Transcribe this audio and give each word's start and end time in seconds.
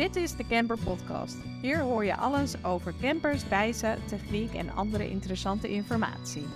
Dit 0.00 0.16
is 0.16 0.36
de 0.36 0.46
Camper 0.46 0.78
Podcast. 0.84 1.36
Hier 1.60 1.78
hoor 1.78 2.04
je 2.04 2.16
alles 2.16 2.64
over 2.64 2.94
campers, 3.00 3.42
reizen, 3.48 3.98
techniek 4.06 4.54
en 4.54 4.74
andere 4.74 5.10
interessante 5.10 5.68
informatie. 5.68 6.46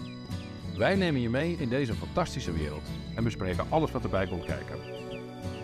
Wij 0.76 0.94
nemen 0.94 1.20
je 1.20 1.30
mee 1.30 1.56
in 1.58 1.68
deze 1.68 1.94
fantastische 1.94 2.52
wereld 2.52 2.88
en 3.14 3.24
bespreken 3.24 3.66
alles 3.68 3.90
wat 3.90 4.02
erbij 4.02 4.26
komt 4.26 4.44
kijken. 4.44 4.78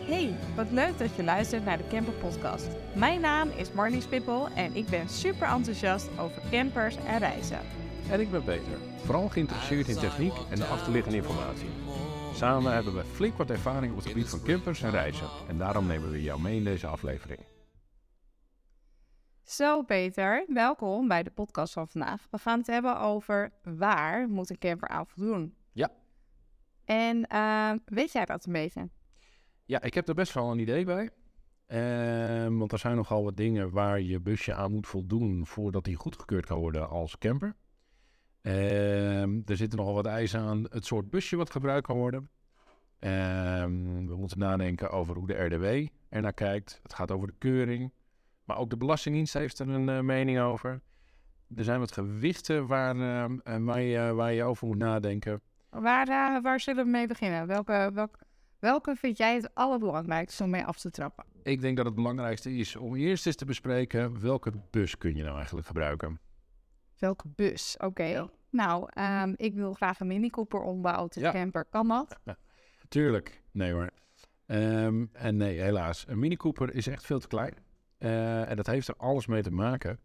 Hey, 0.07 0.35
wat 0.55 0.71
leuk 0.71 0.99
dat 0.99 1.17
je 1.17 1.25
luistert 1.25 1.65
naar 1.65 1.79
de 1.79 1.87
Camper 1.89 2.13
Podcast. 2.13 2.69
Mijn 2.95 3.21
naam 3.21 3.49
is 3.57 3.73
Marlies 3.73 4.05
Spippel 4.05 4.49
en 4.55 4.77
ik 4.77 4.87
ben 4.87 5.09
super 5.09 5.49
enthousiast 5.49 6.09
over 6.19 6.43
campers 6.51 6.97
en 7.07 7.19
reizen. 7.19 7.61
En 8.11 8.21
ik 8.21 8.31
ben 8.31 8.45
Peter, 8.45 8.79
vooral 9.05 9.29
geïnteresseerd 9.29 9.89
in 9.89 9.97
techniek 9.97 10.35
en 10.51 10.57
de 10.57 10.65
achterliggende 10.65 11.17
informatie. 11.17 11.69
Samen 12.35 12.73
hebben 12.73 12.95
we 12.95 13.05
flink 13.13 13.37
wat 13.37 13.51
ervaring 13.51 13.93
op 13.93 13.99
het 13.99 14.07
gebied 14.07 14.29
van 14.29 14.43
campers 14.43 14.83
en 14.83 14.91
reizen 14.91 15.27
en 15.49 15.59
daarom 15.59 15.87
nemen 15.87 16.11
we 16.11 16.23
jou 16.23 16.41
mee 16.41 16.57
in 16.57 16.65
deze 16.65 16.87
aflevering. 16.87 17.41
Zo 19.51 19.83
Peter, 19.83 20.45
welkom 20.49 21.09
bij 21.09 21.23
de 21.23 21.31
podcast 21.31 21.73
van 21.73 21.89
vandaag. 21.89 22.27
We 22.31 22.39
gaan 22.39 22.59
het 22.59 22.67
hebben 22.67 23.01
over 23.01 23.53
waar 23.63 24.29
moet 24.29 24.51
een 24.51 24.59
camper 24.59 24.89
aan 24.89 25.07
voldoen. 25.07 25.55
Ja. 25.73 25.91
En 26.85 27.27
eh, 27.27 27.73
weet 27.85 28.13
jij 28.13 28.25
dat 28.25 28.47
een 28.47 28.53
beetje? 28.53 28.89
Ja, 29.65 29.83
ik 29.83 29.95
heb 29.95 30.09
er 30.09 30.15
best 30.15 30.33
wel 30.33 30.51
een 30.51 30.59
idee 30.59 30.85
bij. 30.85 31.11
Ehm, 31.67 32.57
want 32.57 32.73
er 32.73 32.79
zijn 32.79 32.97
nogal 32.97 33.25
wat 33.25 33.37
dingen 33.37 33.71
waar 33.71 34.01
je 34.01 34.21
busje 34.21 34.55
aan 34.55 34.73
moet 34.73 34.87
voldoen 34.87 35.47
voordat 35.47 35.87
hij 35.87 35.95
goedgekeurd 35.95 36.47
kan 36.47 36.59
worden 36.59 36.89
als 36.89 37.19
camper. 37.19 37.57
Ehm, 38.43 39.41
er 39.45 39.57
zitten 39.57 39.79
nogal 39.79 39.95
wat 39.95 40.07
eisen 40.07 40.41
aan 40.41 40.67
het 40.69 40.87
soort 40.87 41.11
busje 41.11 41.37
wat 41.37 41.51
gebruikt 41.51 41.87
kan 41.87 41.97
worden. 41.97 42.31
Ehm, 42.99 44.07
we 44.07 44.17
moeten 44.17 44.39
nadenken 44.39 44.91
over 44.91 45.17
hoe 45.17 45.27
de 45.27 45.45
RDW 45.45 45.89
er 46.09 46.23
naar 46.23 46.33
kijkt. 46.33 46.81
Het 46.83 46.95
gaat 46.95 47.11
over 47.11 47.27
de 47.27 47.35
keuring. 47.39 47.93
Maar 48.51 48.59
ook 48.59 48.71
de 48.71 48.77
Belastingdienst 48.77 49.35
heeft 49.35 49.59
er 49.59 49.69
een 49.69 49.89
eh, 49.89 50.01
mening 50.01 50.41
over. 50.41 50.81
Er 51.57 51.65
zijn 51.65 51.79
wat 51.79 51.93
gewichten 51.93 52.67
waar, 52.67 52.95
eh, 52.97 53.57
waar, 53.65 53.81
je, 53.81 54.13
waar 54.15 54.33
je 54.33 54.43
over 54.45 54.67
moet 54.67 54.79
nadenken. 54.79 55.41
Waar, 55.69 56.09
eh, 56.09 56.43
waar 56.43 56.61
zullen 56.61 56.85
we 56.85 56.91
mee 56.91 57.07
beginnen? 57.07 57.47
Welke, 57.47 57.91
welke, 57.95 58.19
welke 58.59 58.97
vind 58.97 59.17
jij 59.17 59.35
het 59.35 59.55
allerbelangrijkste 59.55 60.43
om 60.45 60.51
mee 60.51 60.65
af 60.65 60.79
te 60.79 60.91
trappen? 60.91 61.25
Ik 61.43 61.61
denk 61.61 61.77
dat 61.77 61.87
het 61.87 61.95
belangrijkste 61.95 62.57
is 62.57 62.77
om 62.77 62.95
eerst 62.95 63.27
eens 63.27 63.37
te 63.37 63.45
bespreken 63.45 64.21
welke 64.21 64.53
bus 64.71 64.99
kun 64.99 65.17
je 65.17 65.23
nou 65.23 65.37
eigenlijk 65.37 65.67
gebruiken. 65.67 66.21
Welke 66.99 67.29
bus? 67.29 67.77
Oké. 67.79 68.29
Nou, 68.51 68.89
ehm, 68.93 69.33
ik 69.37 69.55
wil 69.55 69.73
graag 69.73 70.01
een 70.01 70.07
Mini 70.07 70.31
Cooper 70.31 70.61
ombouwen 70.61 71.11
tot 71.11 71.23
Ja. 71.23 71.33
camper. 71.33 71.65
Kan 71.65 71.89
dat? 71.89 72.19
Tuurlijk, 72.89 73.43
nee 73.53 73.73
hoor. 73.73 73.91
Ehm, 74.47 75.07
en 75.13 75.37
nee, 75.37 75.61
helaas. 75.61 76.05
Een 76.09 76.19
Mini 76.19 76.37
Cooper 76.37 76.75
is 76.75 76.87
echt 76.87 77.07
veel 77.07 77.19
te 77.19 77.29
klein. 77.29 77.55
Eh, 78.01 78.51
en 78.51 78.57
dat 78.57 78.67
heeft 78.67 78.89
er 78.89 78.95
alles 78.97 79.27
mee 79.27 79.43
te 79.43 79.51
maken 79.51 80.01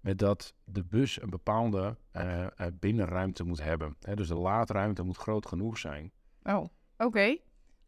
met 0.00 0.18
dat 0.18 0.54
de 0.64 0.84
bus 0.84 1.22
een 1.22 1.30
bepaalde 1.30 1.96
eh, 2.10 2.44
eh, 2.44 2.50
binnenruimte 2.80 3.44
moet 3.44 3.62
hebben. 3.62 3.96
Hè, 4.00 4.14
dus 4.14 4.28
de 4.28 4.34
laadruimte 4.34 5.02
moet 5.02 5.16
groot 5.16 5.46
genoeg 5.46 5.78
zijn. 5.78 6.12
Oh, 6.42 6.64
oké. 6.96 7.36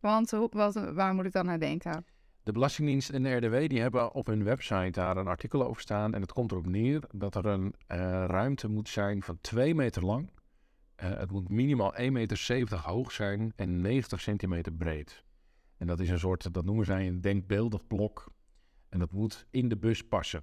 Want 0.00 0.30
wat, 0.30 0.74
waar 0.94 1.14
moet 1.14 1.24
ik 1.24 1.32
dan 1.32 1.50
aan 1.50 1.58
denken? 1.58 2.06
De 2.42 2.52
Belastingdienst 2.52 3.10
en 3.10 3.22
de 3.22 3.34
RDW 3.34 3.68
die 3.68 3.80
hebben 3.80 4.12
op 4.12 4.26
hun 4.26 4.44
website 4.44 4.90
daar 4.90 5.16
een 5.16 5.26
artikel 5.26 5.66
over 5.66 5.82
staan. 5.82 6.14
En 6.14 6.20
het 6.20 6.32
komt 6.32 6.52
erop 6.52 6.66
neer 6.66 7.02
dat 7.14 7.34
er 7.34 7.46
een 7.46 7.74
ruimte 8.26 8.68
moet 8.68 8.88
zijn 8.88 9.22
van 9.22 9.38
2 9.40 9.74
meter 9.74 10.04
lang. 10.04 10.30
Het 10.96 11.30
moet 11.30 11.48
minimaal 11.48 11.94
1,70 12.00 12.10
meter 12.12 12.78
hoog 12.78 13.12
zijn 13.12 13.52
en 13.56 13.80
90 13.80 14.20
centimeter 14.20 14.72
breed. 14.72 15.24
En 15.76 15.86
dat 15.86 16.00
is 16.00 16.10
een 16.10 16.18
soort, 16.18 16.54
dat 16.54 16.64
noemen 16.64 16.84
zij 16.84 17.06
een 17.06 17.20
denkbeeldig 17.20 17.86
blok. 17.86 18.26
En 18.88 18.98
dat 18.98 19.12
moet 19.12 19.46
in 19.50 19.68
de 19.68 19.76
bus 19.76 20.02
passen. 20.08 20.42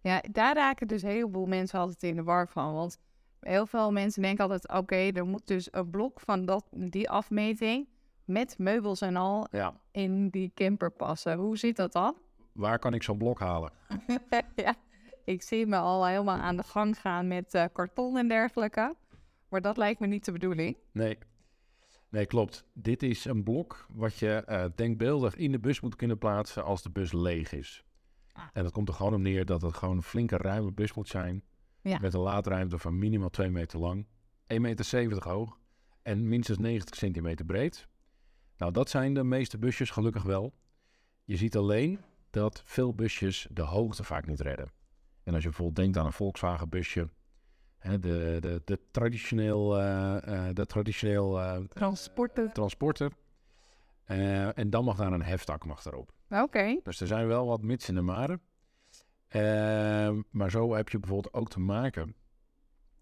Ja, 0.00 0.22
daar 0.30 0.54
raken 0.54 0.86
dus 0.86 1.02
heel 1.02 1.30
veel 1.30 1.46
mensen 1.46 1.78
altijd 1.78 2.02
in 2.02 2.16
de 2.16 2.22
war 2.22 2.48
van. 2.48 2.74
Want 2.74 2.98
heel 3.40 3.66
veel 3.66 3.92
mensen 3.92 4.22
denken 4.22 4.42
altijd, 4.42 4.68
oké, 4.68 4.96
er 4.96 5.26
moet 5.26 5.46
dus 5.46 5.68
een 5.70 5.90
blok 5.90 6.20
van 6.20 6.44
dat, 6.46 6.64
die 6.70 7.10
afmeting 7.10 7.88
met 8.24 8.58
meubels 8.58 9.00
en 9.00 9.16
al 9.16 9.46
Ja. 9.50 9.80
in 9.90 10.28
die 10.28 10.52
camper 10.54 10.90
passen. 10.90 11.36
Hoe 11.38 11.56
zit 11.58 11.76
dat 11.76 11.92
dan? 11.92 12.16
Waar 12.52 12.78
kan 12.78 12.94
ik 12.94 13.02
zo'n 13.02 13.18
blok 13.18 13.38
halen? 13.40 13.70
ja, 14.56 14.74
ik 15.24 15.42
zie 15.42 15.66
me 15.66 15.76
al 15.76 16.06
helemaal 16.06 16.38
aan 16.38 16.56
de 16.56 16.62
gang 16.62 17.00
gaan 17.00 17.26
met 17.28 17.54
eh, 17.54 17.64
karton 17.72 18.16
en 18.16 18.28
dergelijke. 18.28 18.94
Maar 19.48 19.60
dat 19.60 19.76
lijkt 19.76 20.00
me 20.00 20.06
niet 20.06 20.24
de 20.24 20.32
bedoeling. 20.32 20.76
Nee. 20.92 21.18
Nee, 22.12 22.26
klopt. 22.26 22.64
Dit 22.72 23.02
is 23.02 23.24
een 23.24 23.42
blok 23.42 23.86
wat 23.90 24.18
je 24.18 24.34
eh, 24.34 24.64
denkbeeldig 24.74 25.36
in 25.36 25.52
de 25.52 25.58
bus 25.58 25.80
moet 25.80 25.96
kunnen 25.96 26.18
plaatsen 26.18 26.64
als 26.64 26.82
de 26.82 26.90
bus 26.90 27.12
leeg 27.12 27.52
is. 27.52 27.84
Ah. 28.32 28.44
En 28.52 28.62
dat 28.62 28.72
komt 28.72 28.88
er 28.88 28.94
gewoon 28.94 29.14
op 29.14 29.20
neer 29.20 29.44
dat 29.44 29.62
het 29.62 29.74
gewoon 29.74 29.96
een 29.96 30.02
flinke 30.02 30.36
ruime 30.36 30.72
bus 30.72 30.94
moet 30.94 31.08
zijn. 31.08 31.44
Ja. 31.80 31.98
Met 31.98 32.14
een 32.14 32.20
laadruimte 32.20 32.78
van 32.78 32.98
minimaal 32.98 33.30
2 33.30 33.50
meter 33.50 33.78
lang, 33.78 34.06
1,70 34.06 34.60
meter 34.60 35.28
hoog 35.28 35.58
en 36.02 36.28
minstens 36.28 36.58
90 36.58 36.96
centimeter 36.96 37.44
breed. 37.44 37.88
Nou, 38.56 38.72
dat 38.72 38.90
zijn 38.90 39.14
de 39.14 39.24
meeste 39.24 39.58
busjes 39.58 39.90
gelukkig 39.90 40.22
wel. 40.22 40.54
Je 41.24 41.36
ziet 41.36 41.56
alleen 41.56 42.00
dat 42.30 42.62
veel 42.64 42.94
busjes 42.94 43.46
de 43.50 43.62
hoogte 43.62 44.04
vaak 44.04 44.26
niet 44.26 44.40
redden. 44.40 44.72
En 45.22 45.34
als 45.34 45.42
je 45.42 45.48
bijvoorbeeld 45.48 45.76
denkt 45.76 45.96
aan 45.96 46.06
een 46.06 46.12
Volkswagen 46.12 46.68
busje, 46.68 47.08
hè, 47.82 47.98
de, 47.98 48.36
de, 48.40 48.62
de 48.64 48.78
traditioneel, 48.90 49.78
eh, 49.78 50.48
eh, 50.48 50.54
de 50.54 50.66
traditioneel 50.66 51.66
Transporten. 51.68 52.52
transporter. 52.52 53.12
Eh, 54.04 54.58
en 54.58 54.70
dan 54.70 54.84
mag 54.84 54.96
daar 54.96 55.12
een 55.12 55.22
heftak 55.22 55.64
mag 55.64 55.84
erop. 55.84 56.12
Oké. 56.30 56.80
Dus 56.82 57.00
er 57.00 57.06
zijn 57.06 57.26
wel 57.26 57.46
wat 57.46 57.62
mits 57.62 57.88
in 57.88 57.94
de 57.94 58.00
maren. 58.00 58.40
Ehm, 59.28 60.20
maar 60.30 60.50
zo 60.50 60.74
heb 60.74 60.88
je 60.88 60.98
bijvoorbeeld 60.98 61.34
ook 61.34 61.48
te 61.48 61.60
maken 61.60 62.14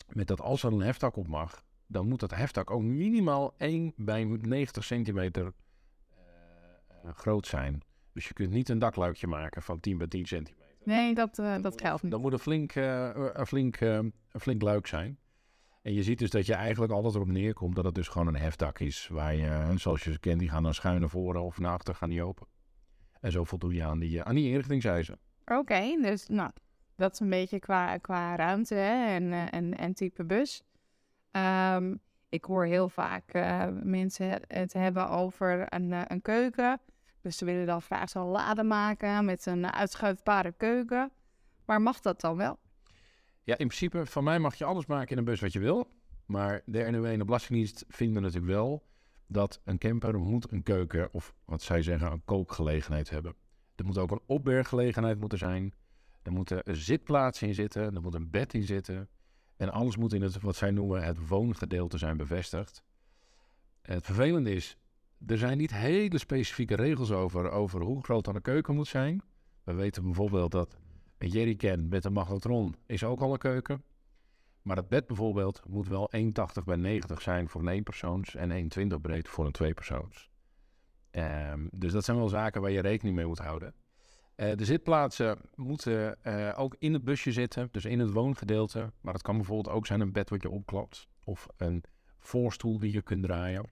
met 0.09 0.27
dat 0.27 0.41
als 0.41 0.63
er 0.63 0.73
een 0.73 0.81
heftak 0.81 1.17
op 1.17 1.27
mag, 1.27 1.63
dan 1.87 2.09
moet 2.09 2.21
dat 2.21 2.35
heftak 2.35 2.71
ook 2.71 2.83
minimaal 2.83 3.55
1 3.57 3.93
bij 3.97 4.25
90 4.25 4.85
centimeter 4.85 5.53
groot 7.15 7.47
zijn. 7.47 7.83
Dus 8.13 8.29
je 8.29 8.35
kunt 8.35 8.51
niet 8.51 8.69
een 8.69 8.79
dakluikje 8.79 9.27
maken 9.27 9.63
van 9.63 9.81
10 9.81 9.99
bij 9.99 10.07
10 10.07 10.27
centimeter. 10.27 10.60
Nee, 10.85 11.15
dat, 11.15 11.39
eh, 11.39 11.63
dat 11.63 11.81
geldt 11.81 12.03
niet. 12.03 12.13
Dan 12.13 12.21
moet 12.21 12.33
een 12.33 12.39
flink, 12.39 12.73
eh, 12.75 13.11
een, 13.33 13.47
flink, 13.47 13.77
eh, 13.77 13.95
een 13.95 14.41
flink 14.41 14.63
luik 14.63 14.87
zijn. 14.87 15.19
En 15.83 15.93
je 15.93 16.03
ziet 16.03 16.19
dus 16.19 16.31
dat 16.31 16.47
je 16.47 16.55
eigenlijk 16.55 16.93
altijd 16.93 17.15
erop 17.15 17.29
neerkomt 17.29 17.75
dat 17.75 17.85
het 17.85 17.95
dus 17.95 18.09
gewoon 18.09 18.27
een 18.27 18.37
hefdak 18.37 18.79
is. 18.79 19.09
Waar 19.13 19.35
je, 19.35 19.47
eh, 19.47 19.71
zoals 19.77 20.05
je 20.05 20.13
ze 20.13 20.19
kent, 20.19 20.39
die 20.41 20.49
gaan 20.49 20.63
dan 20.63 20.75
schuin 20.75 21.01
naar 21.01 21.09
voren 21.09 21.43
of 21.43 21.59
naar 21.59 21.73
achter 21.73 21.95
gaan 21.95 22.09
die 22.09 22.23
open. 22.23 22.47
En 23.21 23.33
zo 23.33 23.45
voldoe 23.45 23.75
je 23.75 23.85
aan 23.85 23.99
die, 23.99 24.19
eh, 24.19 24.29
aan 24.29 24.35
die 24.35 24.49
inrichtingseisen. 24.49 25.19
Oké, 25.45 25.99
dus 26.03 26.29
nou, 26.29 26.51
dat 26.97 27.13
is 27.13 27.21
een 27.21 27.31
beetje 27.31 27.59
qua, 27.59 27.97
qua 27.97 28.37
ruimte 28.37 28.75
hè, 28.75 29.07
en, 29.07 29.33
eh, 29.33 29.53
en, 29.53 29.77
en 29.77 29.95
type 29.95 30.25
bus. 30.25 30.63
Ehm, 31.31 31.95
ik 32.29 32.45
hoor 32.45 32.65
heel 32.65 32.89
vaak 32.89 33.33
eh, 33.33 33.67
mensen 33.83 34.41
het 34.47 34.73
hebben 34.73 35.09
over 35.09 35.75
een, 35.75 35.93
eh, 35.93 36.03
een 36.07 36.23
keuken. 36.23 36.81
Dus 37.21 37.37
ze 37.37 37.45
willen 37.45 37.67
dan 37.67 37.83
graag 37.83 38.09
zo'n 38.09 38.27
lade 38.27 38.63
maken 38.63 39.25
met 39.25 39.47
een 39.47 39.73
uitschuifbare 39.73 40.53
keuken. 40.53 41.13
Maar 41.65 41.83
mag 41.83 42.01
dat 42.01 42.21
dan 42.21 42.37
wel? 42.37 42.59
Ja, 43.43 43.59
in 43.59 43.67
principe, 43.67 44.07
van 44.07 44.25
mij 44.25 44.39
mag 44.39 44.55
je 44.55 44.65
alles 44.65 44.87
maken 44.87 45.11
in 45.11 45.19
een 45.19 45.25
bus 45.25 45.41
wat 45.41 45.53
je 45.53 45.59
wil. 45.59 45.91
Maar 46.27 46.63
de 46.65 46.83
RNW 46.83 47.05
en 47.05 47.19
de 47.19 47.25
Belastingdienst 47.25 47.85
vinden 47.89 48.23
natuurlijk 48.23 48.53
wel 48.53 48.87
dat 49.27 49.61
een 49.65 49.79
camper 49.79 50.19
moet 50.19 50.53
een 50.53 50.63
keuken 50.63 51.13
of 51.13 51.35
wat 51.45 51.63
zij 51.63 51.83
zeggen 51.83 52.13
een 52.13 52.25
kookgelegenheid 52.25 53.11
hebben. 53.11 53.35
Er 53.75 53.85
moet 53.85 53.99
ook 53.99 54.11
een 54.11 54.23
opberggelegenheid 54.27 55.21
moeten 55.21 55.39
zijn. 55.39 55.75
Er 56.23 56.33
moeten 56.33 56.63
zitplaatsen 56.65 57.49
in 57.49 57.55
zitten. 57.55 57.95
Er 57.95 58.01
moet 58.01 58.15
een 58.15 58.31
bed 58.31 58.55
in 58.55 58.63
zitten. 58.63 59.09
En 59.57 59.71
alles 59.71 59.97
moet 59.97 60.13
in 60.13 60.23
het, 60.23 60.41
wat 60.41 60.57
zij 60.57 60.71
noemen, 60.71 61.03
het 61.03 61.29
woongedeelte 61.29 61.99
zijn 61.99 62.17
bevestigd. 62.17 62.83
Het 63.83 64.05
vervelende 64.05 64.55
is, 64.55 64.77
er 65.27 65.39
zijn 65.39 65.59
niet 65.59 65.75
hele 65.75 66.19
specifieke 66.19 66.75
regels 66.75 67.13
over, 67.13 67.51
over 67.51 67.81
hoe 67.81 68.03
groot 68.03 68.25
dan 68.25 68.35
een 68.35 68.43
keuken 68.43 68.75
moet 68.75 68.89
zijn. 68.89 69.23
We 69.65 69.75
weten 69.75 70.03
bijvoorbeeld 70.03 70.51
dat 70.51 70.77
een 71.19 71.29
jerrycan 71.29 71.89
met 71.89 72.05
een 72.05 72.13
magnetron 72.13 72.75
is 72.87 73.05
ook 73.05 73.21
al 73.21 73.33
een 73.33 73.39
keuken. 73.39 73.83
Maar 74.63 74.77
het 74.77 74.89
bed 74.89 75.07
bijvoorbeeld 75.07 75.63
moet 75.69 75.89
wel 75.89 76.11
1,80 76.17 76.65
bij 76.65 76.77
90 76.77 77.23
zijn 77.23 77.49
voor 77.49 77.61
een 77.61 77.69
eenpersoons 77.69 78.35
en 78.35 78.71
1,20 78.93 79.01
breed 79.01 79.29
voor 79.29 79.47
een 79.47 79.53
tweepersoons. 79.53 80.31
Ehm, 81.11 81.67
dus 81.71 81.93
dat 81.93 82.05
zijn 82.05 82.17
wel 82.17 82.29
zaken 82.29 82.61
waar 82.61 82.71
je 82.71 82.81
rekening 82.81 83.17
mee 83.17 83.27
moet 83.27 83.39
houden. 83.39 83.75
Eh, 84.35 84.57
de 84.57 84.65
zitplaatsen 84.65 85.39
moeten 85.55 86.23
eh, 86.23 86.53
ook 86.57 86.77
in 86.79 86.93
het 86.93 87.05
busje 87.05 87.33
zitten, 87.33 87.69
dus 87.71 87.85
in 87.85 87.99
het 87.99 88.13
woongedeelte. 88.13 88.93
Maar 89.01 89.13
het 89.13 89.23
kan 89.23 89.37
bijvoorbeeld 89.37 89.75
ook 89.75 89.87
zijn 89.87 90.01
een 90.01 90.13
bed 90.13 90.31
wat 90.31 90.43
je 90.43 90.51
opklapt 90.51 91.09
of 91.25 91.47
een 91.57 91.85
voorstoel 92.19 92.79
die 92.79 92.93
je 92.93 93.03
kunt 93.03 93.23
draaien. 93.23 93.69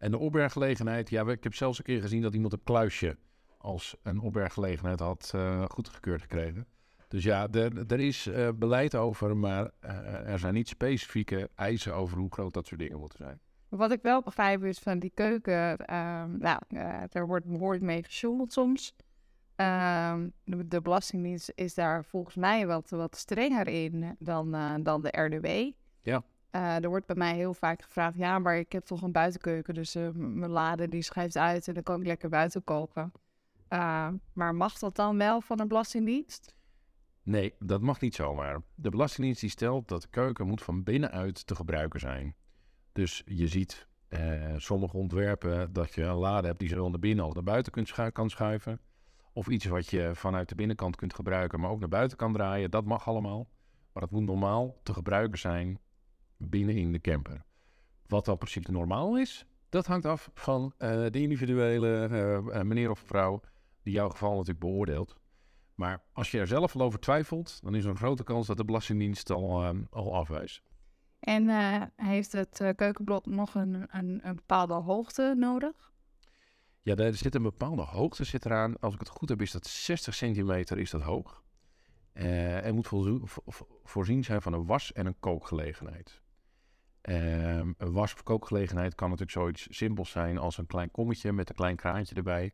En 0.00 0.10
de 0.10 0.18
opberggelegenheid, 0.18 1.10
ja, 1.10 1.26
ik 1.26 1.44
heb 1.44 1.54
zelfs 1.54 1.78
een 1.78 1.84
keer 1.84 2.00
gezien 2.00 2.22
dat 2.22 2.34
iemand 2.34 2.52
een 2.52 2.62
kluisje 2.62 3.16
als 3.58 3.96
een 4.02 4.20
opberggelegenheid 4.20 5.00
had 5.00 5.30
eh, 5.34 5.64
goedgekeurd 5.68 6.20
gekregen. 6.20 6.66
Dus 7.08 7.24
ja, 7.24 7.48
er, 7.48 7.86
er 7.86 8.00
is 8.00 8.26
eh, 8.26 8.48
beleid 8.54 8.94
over, 8.94 9.36
maar 9.36 9.70
eh, 9.80 10.28
er 10.28 10.38
zijn 10.38 10.54
niet 10.54 10.68
specifieke 10.68 11.50
eisen 11.54 11.94
over 11.94 12.18
hoe 12.18 12.32
groot 12.32 12.54
dat 12.54 12.66
soort 12.66 12.80
dingen 12.80 12.98
moeten 12.98 13.18
zijn. 13.18 13.40
Wat 13.68 13.92
ik 13.92 14.02
wel 14.02 14.22
begrijp 14.22 14.64
is 14.64 14.78
van 14.78 14.98
die 14.98 15.12
keuken, 15.14 15.76
ehm, 15.76 16.38
nou, 16.38 16.60
er 17.10 17.26
wordt 17.26 17.46
behoorlijk 17.46 17.84
mee 17.84 18.02
gesjoemeld 18.02 18.52
soms. 18.52 18.96
Ehm, 19.56 20.28
de, 20.44 20.68
de 20.68 20.80
Belastingdienst 20.80 21.52
is 21.54 21.74
daar 21.74 22.04
volgens 22.04 22.34
mij 22.34 22.66
wat, 22.66 22.90
wat 22.90 23.16
strenger 23.16 23.68
in 23.68 24.16
dan, 24.18 24.56
dan 24.82 25.02
de 25.02 25.20
RDW. 25.20 25.72
Ja. 26.02 26.22
Eh, 26.50 26.82
er 26.82 26.88
wordt 26.88 27.06
bij 27.06 27.16
mij 27.16 27.34
heel 27.34 27.54
vaak 27.54 27.82
gevraagd, 27.82 28.16
ja, 28.16 28.38
maar 28.38 28.58
ik 28.58 28.72
heb 28.72 28.84
toch 28.84 29.02
een 29.02 29.12
buitenkeuken, 29.12 29.74
dus 29.74 29.94
eh, 29.94 30.08
mijn 30.12 30.50
lade 30.50 30.88
die 30.88 31.02
schrijft 31.02 31.36
uit 31.36 31.68
en 31.68 31.74
dan 31.74 31.82
kan 31.82 32.00
ik 32.00 32.06
lekker 32.06 32.28
buiten 32.28 32.64
koken. 32.64 33.12
Eh, 33.68 34.08
maar 34.32 34.54
mag 34.54 34.78
dat 34.78 34.96
dan 34.96 35.18
wel 35.18 35.40
van 35.40 35.60
een 35.60 35.68
belastingdienst? 35.68 36.54
Nee, 37.22 37.54
dat 37.58 37.80
mag 37.80 38.00
niet 38.00 38.14
zomaar. 38.14 38.62
De 38.74 38.90
Belastingdienst 38.90 39.40
die 39.40 39.50
stelt 39.50 39.88
dat 39.88 40.02
de 40.02 40.08
keuken 40.08 40.46
moet 40.46 40.62
van 40.62 40.82
binnenuit 40.82 41.46
te 41.46 41.54
gebruiken 41.54 42.00
zijn. 42.00 42.34
Dus 42.92 43.22
je 43.24 43.48
ziet 43.48 43.88
sommige 44.56 44.96
ontwerpen 44.96 45.72
dat 45.72 45.94
je 45.94 46.02
een 46.02 46.14
lade 46.14 46.46
hebt 46.46 46.58
die 46.58 46.68
zowel 46.68 46.90
naar 46.90 46.98
binnen 46.98 47.24
als 47.24 47.34
naar 47.34 47.42
buiten 47.42 47.72
kunt 47.72 48.12
kan 48.12 48.30
schuiven. 48.30 48.80
Of 49.32 49.48
iets 49.48 49.64
wat 49.64 49.90
je 49.90 50.10
vanuit 50.14 50.48
de 50.48 50.54
binnenkant 50.54 50.96
kunt 50.96 51.14
gebruiken, 51.14 51.60
maar 51.60 51.70
ook 51.70 51.80
naar 51.80 51.88
buiten 51.88 52.16
kan 52.16 52.32
draaien. 52.32 52.70
Dat 52.70 52.84
mag 52.84 53.08
allemaal. 53.08 53.48
Maar 53.92 54.02
het 54.02 54.12
moet 54.12 54.24
normaal 54.24 54.76
te 54.82 54.92
gebruiken 54.92 55.38
zijn 55.38 55.78
binnen 56.40 56.76
in 56.76 56.92
de 56.92 57.00
camper. 57.00 57.44
Wat 58.06 58.24
dan 58.24 58.38
precies 58.38 58.66
normaal 58.66 59.18
is, 59.18 59.46
dat 59.70 59.86
hangt 59.86 60.06
af 60.06 60.30
van 60.34 60.72
eh, 60.78 61.06
de 61.10 61.20
individuele 61.20 62.06
eh, 62.06 62.36
eh, 62.36 62.62
meneer 62.62 62.90
of 62.90 62.98
vrouw 62.98 63.40
die 63.82 63.92
jouw 63.92 64.08
geval 64.08 64.30
natuurlijk 64.30 64.58
beoordeelt. 64.58 65.16
Maar 65.74 66.02
als 66.12 66.30
je 66.30 66.38
er 66.38 66.46
zelf 66.46 66.74
al 66.74 66.82
over 66.82 67.00
twijfelt, 67.00 67.60
dan 67.62 67.74
is 67.74 67.84
er 67.84 67.90
een 67.90 67.96
grote 67.96 68.24
kans 68.24 68.46
dat 68.46 68.56
de 68.56 68.64
Belastingdienst 68.64 69.30
al, 69.30 69.62
eh, 69.62 69.78
al 69.90 70.14
afwijst. 70.14 70.62
En 71.20 71.48
heeft 71.96 72.32
het 72.32 72.72
keukenblok 72.76 73.26
nog 73.26 73.54
een, 73.54 73.86
een, 73.90 74.20
een 74.22 74.34
bepaalde 74.34 74.74
hoogte 74.74 75.34
nodig? 75.36 75.92
Ja, 76.82 76.96
er 76.96 77.14
zit 77.14 77.34
een 77.34 77.42
bepaalde 77.42 77.82
hoogte 77.82 78.24
zit 78.24 78.44
eraan. 78.44 78.78
Als 78.78 78.94
ik 78.94 79.00
het 79.00 79.08
goed 79.08 79.28
heb, 79.28 79.42
is 79.42 79.50
dat 79.50 79.66
60 79.66 80.14
centimeter 80.14 80.78
is 80.78 80.90
dat 80.90 81.02
hoog. 81.02 81.42
En 82.12 82.74
moet 82.74 82.88
voorzien 83.82 84.24
zijn 84.24 84.42
van 84.42 84.52
een 84.52 84.66
was- 84.66 84.92
en 84.92 85.06
een 85.06 85.20
kookgelegenheid. 85.20 86.22
Ehm, 87.00 87.72
een 87.76 87.92
was- 87.92 88.14
of 88.14 88.22
kookgelegenheid 88.22 88.94
kan 88.94 89.08
natuurlijk 89.08 89.36
zoiets 89.36 89.66
simpels 89.70 90.10
zijn 90.10 90.38
als 90.38 90.58
een 90.58 90.66
klein 90.66 90.90
kommetje 90.90 91.32
met 91.32 91.48
een 91.48 91.54
klein 91.54 91.76
kraantje 91.76 92.14
erbij. 92.14 92.52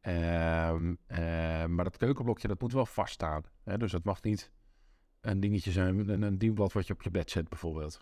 Ehm, 0.00 0.94
eh, 1.06 1.18
maar 1.64 1.84
dat 1.84 1.96
keukenblokje, 1.96 2.48
dat 2.48 2.60
moet 2.60 2.72
wel 2.72 2.86
vaststaan. 2.86 3.42
Hè? 3.64 3.78
Dus 3.78 3.92
het 3.92 4.04
mag 4.04 4.22
niet 4.22 4.50
een 5.20 5.40
dingetje 5.40 5.70
zijn, 5.70 6.08
een, 6.08 6.22
een 6.22 6.38
dienblad 6.38 6.72
wat 6.72 6.86
je 6.86 6.92
op 6.92 7.02
je 7.02 7.10
bed 7.10 7.30
zet 7.30 7.48
bijvoorbeeld. 7.48 8.00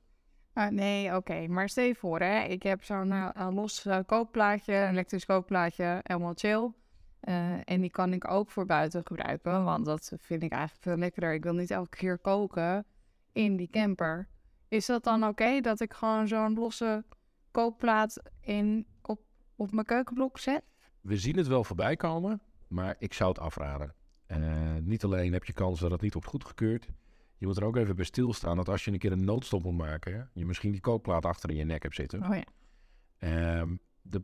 Ah, 0.53 0.71
nee, 0.71 1.17
oké. 1.17 1.47
Maar 1.47 1.69
stel 1.69 1.85
je 1.85 1.95
voor, 1.95 2.21
hè. 2.21 2.43
Ik 2.43 2.63
heb 2.63 2.85
zo'n 2.85 3.13
eh, 3.13 3.29
een 3.33 3.55
los 3.55 3.87
eh, 3.87 3.99
kookplaatje, 4.07 4.75
een 4.75 4.91
elektrisch 4.91 5.25
kookplaatje, 5.25 6.01
helemaal 6.03 6.33
chill. 6.35 6.73
Eh, 7.21 7.53
en 7.65 7.81
die 7.81 7.91
kan 7.91 8.13
ik 8.13 8.31
ook 8.31 8.51
voor 8.51 8.67
buiten 8.67 9.07
gebruiken, 9.07 9.65
want 9.65 9.85
dat 9.85 10.13
vind 10.19 10.43
ik 10.43 10.53
eigenlijk 10.53 10.83
veel 10.83 10.97
lekkerder. 10.97 11.33
Ik 11.35 11.43
wil 11.43 11.53
niet 11.55 11.71
elke 11.71 11.97
keer 11.97 12.19
koken 12.19 12.87
in 13.33 13.57
die 13.57 13.69
camper. 13.71 14.29
Is 14.69 14.87
dat 14.87 15.05
dan 15.05 15.25
oké 15.25 15.61
dat 15.61 15.81
ik 15.81 15.93
gewoon 15.93 16.29
zo'n 16.29 16.55
losse 16.55 17.05
kookplaat 17.51 18.23
in, 18.41 18.87
op, 19.03 19.21
op 19.57 19.73
mijn 19.73 19.87
keukenblok 19.87 20.39
zet? 20.39 20.63
We 21.01 21.17
zien 21.17 21.37
het 21.37 21.47
wel 21.47 21.65
voorbij 21.65 21.97
komen, 21.97 22.41
maar 22.67 22.97
ik 22.99 23.13
zou 23.13 23.29
het 23.29 23.39
afraden. 23.39 23.95
Eh, 24.27 24.75
niet 24.81 25.05
alleen 25.05 25.33
heb 25.33 25.45
je 25.45 25.53
kans 25.53 25.81
dat 25.81 25.91
het 25.91 26.01
niet 26.01 26.13
wordt 26.13 26.29
goedgekeurd. 26.29 26.89
Je 27.37 27.47
moet 27.47 27.57
er 27.57 27.65
ook 27.65 27.77
even 27.77 27.97
bij 27.97 28.05
stilstaan 28.05 28.57
dat 28.57 28.69
als 28.69 28.85
je 28.85 28.93
een 28.93 28.99
keer 28.99 29.13
een 29.13 29.25
noodstop 29.25 29.63
moet 29.63 29.77
maken, 29.77 30.31
je 30.35 30.47
misschien 30.47 30.73
die 30.73 30.81
kookplaat 30.81 31.25
achter 31.25 31.51
in 31.51 31.57
je 31.57 31.65
nek 31.65 31.83
hebt 31.83 31.95
zitten. 31.95 32.23
Oh 32.23 32.35
ja. 32.35 32.45
Ehm, 33.19 33.77
de, 34.03 34.21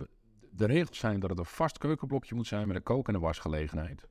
de 0.51 0.67
regels 0.67 0.99
zijn 0.99 1.21
dat 1.21 1.31
het 1.31 1.39
een 1.39 1.45
vast 1.45 1.79
keukenblokje 1.79 2.35
moet 2.35 2.47
zijn 2.47 2.67
met 2.67 2.77
een 2.77 2.83
kook- 2.83 3.09
en 3.09 3.15
een 3.15 3.21
wasgelegenheid. 3.21 4.09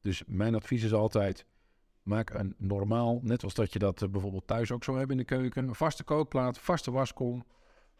Dus 0.00 0.22
mijn 0.26 0.54
advies 0.54 0.82
is 0.82 0.92
altijd, 0.92 1.46
maak 2.06 2.30
een 2.30 2.54
normaal, 2.58 3.20
net 3.22 3.44
als 3.44 3.54
dat 3.54 3.72
je 3.72 3.78
dat 3.78 4.02
eh, 4.02 4.08
bijvoorbeeld 4.08 4.46
thuis 4.46 4.72
ook 4.72 4.84
zou 4.84 4.98
hebben 4.98 5.18
in 5.18 5.22
de 5.26 5.34
keuken, 5.36 5.68
een 5.68 5.74
vaste 5.74 6.04
kookplaat, 6.04 6.58
vaste 6.58 6.90
waskom 6.90 7.44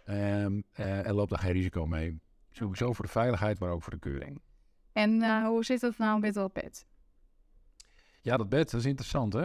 ehm, 0.04 0.60
eh, 0.72 1.06
en 1.06 1.14
loop 1.14 1.28
daar 1.28 1.38
geen 1.38 1.52
risico 1.52 1.86
mee. 1.86 2.20
Sowieso 2.50 2.92
voor 2.92 3.04
de 3.04 3.10
veiligheid, 3.10 3.58
maar 3.58 3.70
ook 3.70 3.82
voor 3.82 3.92
de 3.92 3.98
keuring. 3.98 4.40
En 4.92 5.22
eh, 5.22 5.46
hoe 5.46 5.64
zit 5.64 5.80
het 5.80 5.98
nou 5.98 6.20
met 6.20 6.34
dat 6.34 6.52
bed? 6.52 6.86
Ja, 8.20 8.36
dat 8.36 8.48
bed, 8.48 8.70
dat 8.70 8.80
is 8.80 8.86
interessant 8.86 9.32
hè. 9.32 9.44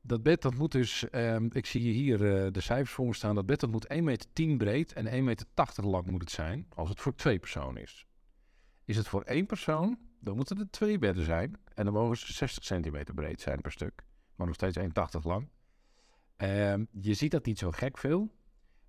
Dat 0.00 0.22
bed, 0.22 0.42
dat 0.42 0.54
moet 0.54 0.72
dus, 0.72 1.10
ehm, 1.10 1.48
ik 1.52 1.66
zie 1.66 1.92
hier 1.92 2.18
de 2.52 2.60
cijfers 2.60 2.90
voor 2.90 3.06
me 3.06 3.14
staan, 3.14 3.34
dat 3.34 3.46
bed 3.46 3.60
dat 3.60 3.70
moet 3.70 3.88
1,10 3.88 4.02
meter 4.04 4.56
breed 4.56 4.92
en 4.92 5.06
1,80 5.06 5.22
meter 5.22 5.86
lang 5.86 6.06
moet 6.06 6.20
het 6.20 6.30
zijn, 6.30 6.66
als 6.74 6.88
het 6.88 7.00
voor 7.00 7.14
twee 7.14 7.38
personen 7.38 7.82
is. 7.82 8.06
Is 8.84 8.96
het 8.96 9.08
voor 9.08 9.22
één 9.22 9.46
persoon, 9.46 9.98
dan 10.26 10.36
moeten 10.36 10.58
er 10.58 10.70
twee 10.70 10.98
bedden 10.98 11.24
zijn 11.24 11.56
en 11.74 11.84
dan 11.84 11.94
mogen 11.94 12.16
ze 12.16 12.32
60 12.32 12.64
centimeter 12.64 13.14
breed 13.14 13.40
zijn 13.40 13.60
per 13.60 13.72
stuk, 13.72 14.04
maar 14.34 14.46
nog 14.46 14.54
steeds 14.54 14.76
1,80 14.78 15.22
lang. 15.22 15.48
Ehm, 16.36 16.84
je 16.90 17.14
ziet 17.14 17.30
dat 17.30 17.46
niet 17.46 17.58
zo 17.58 17.70
gek 17.70 17.98
veel. 17.98 18.30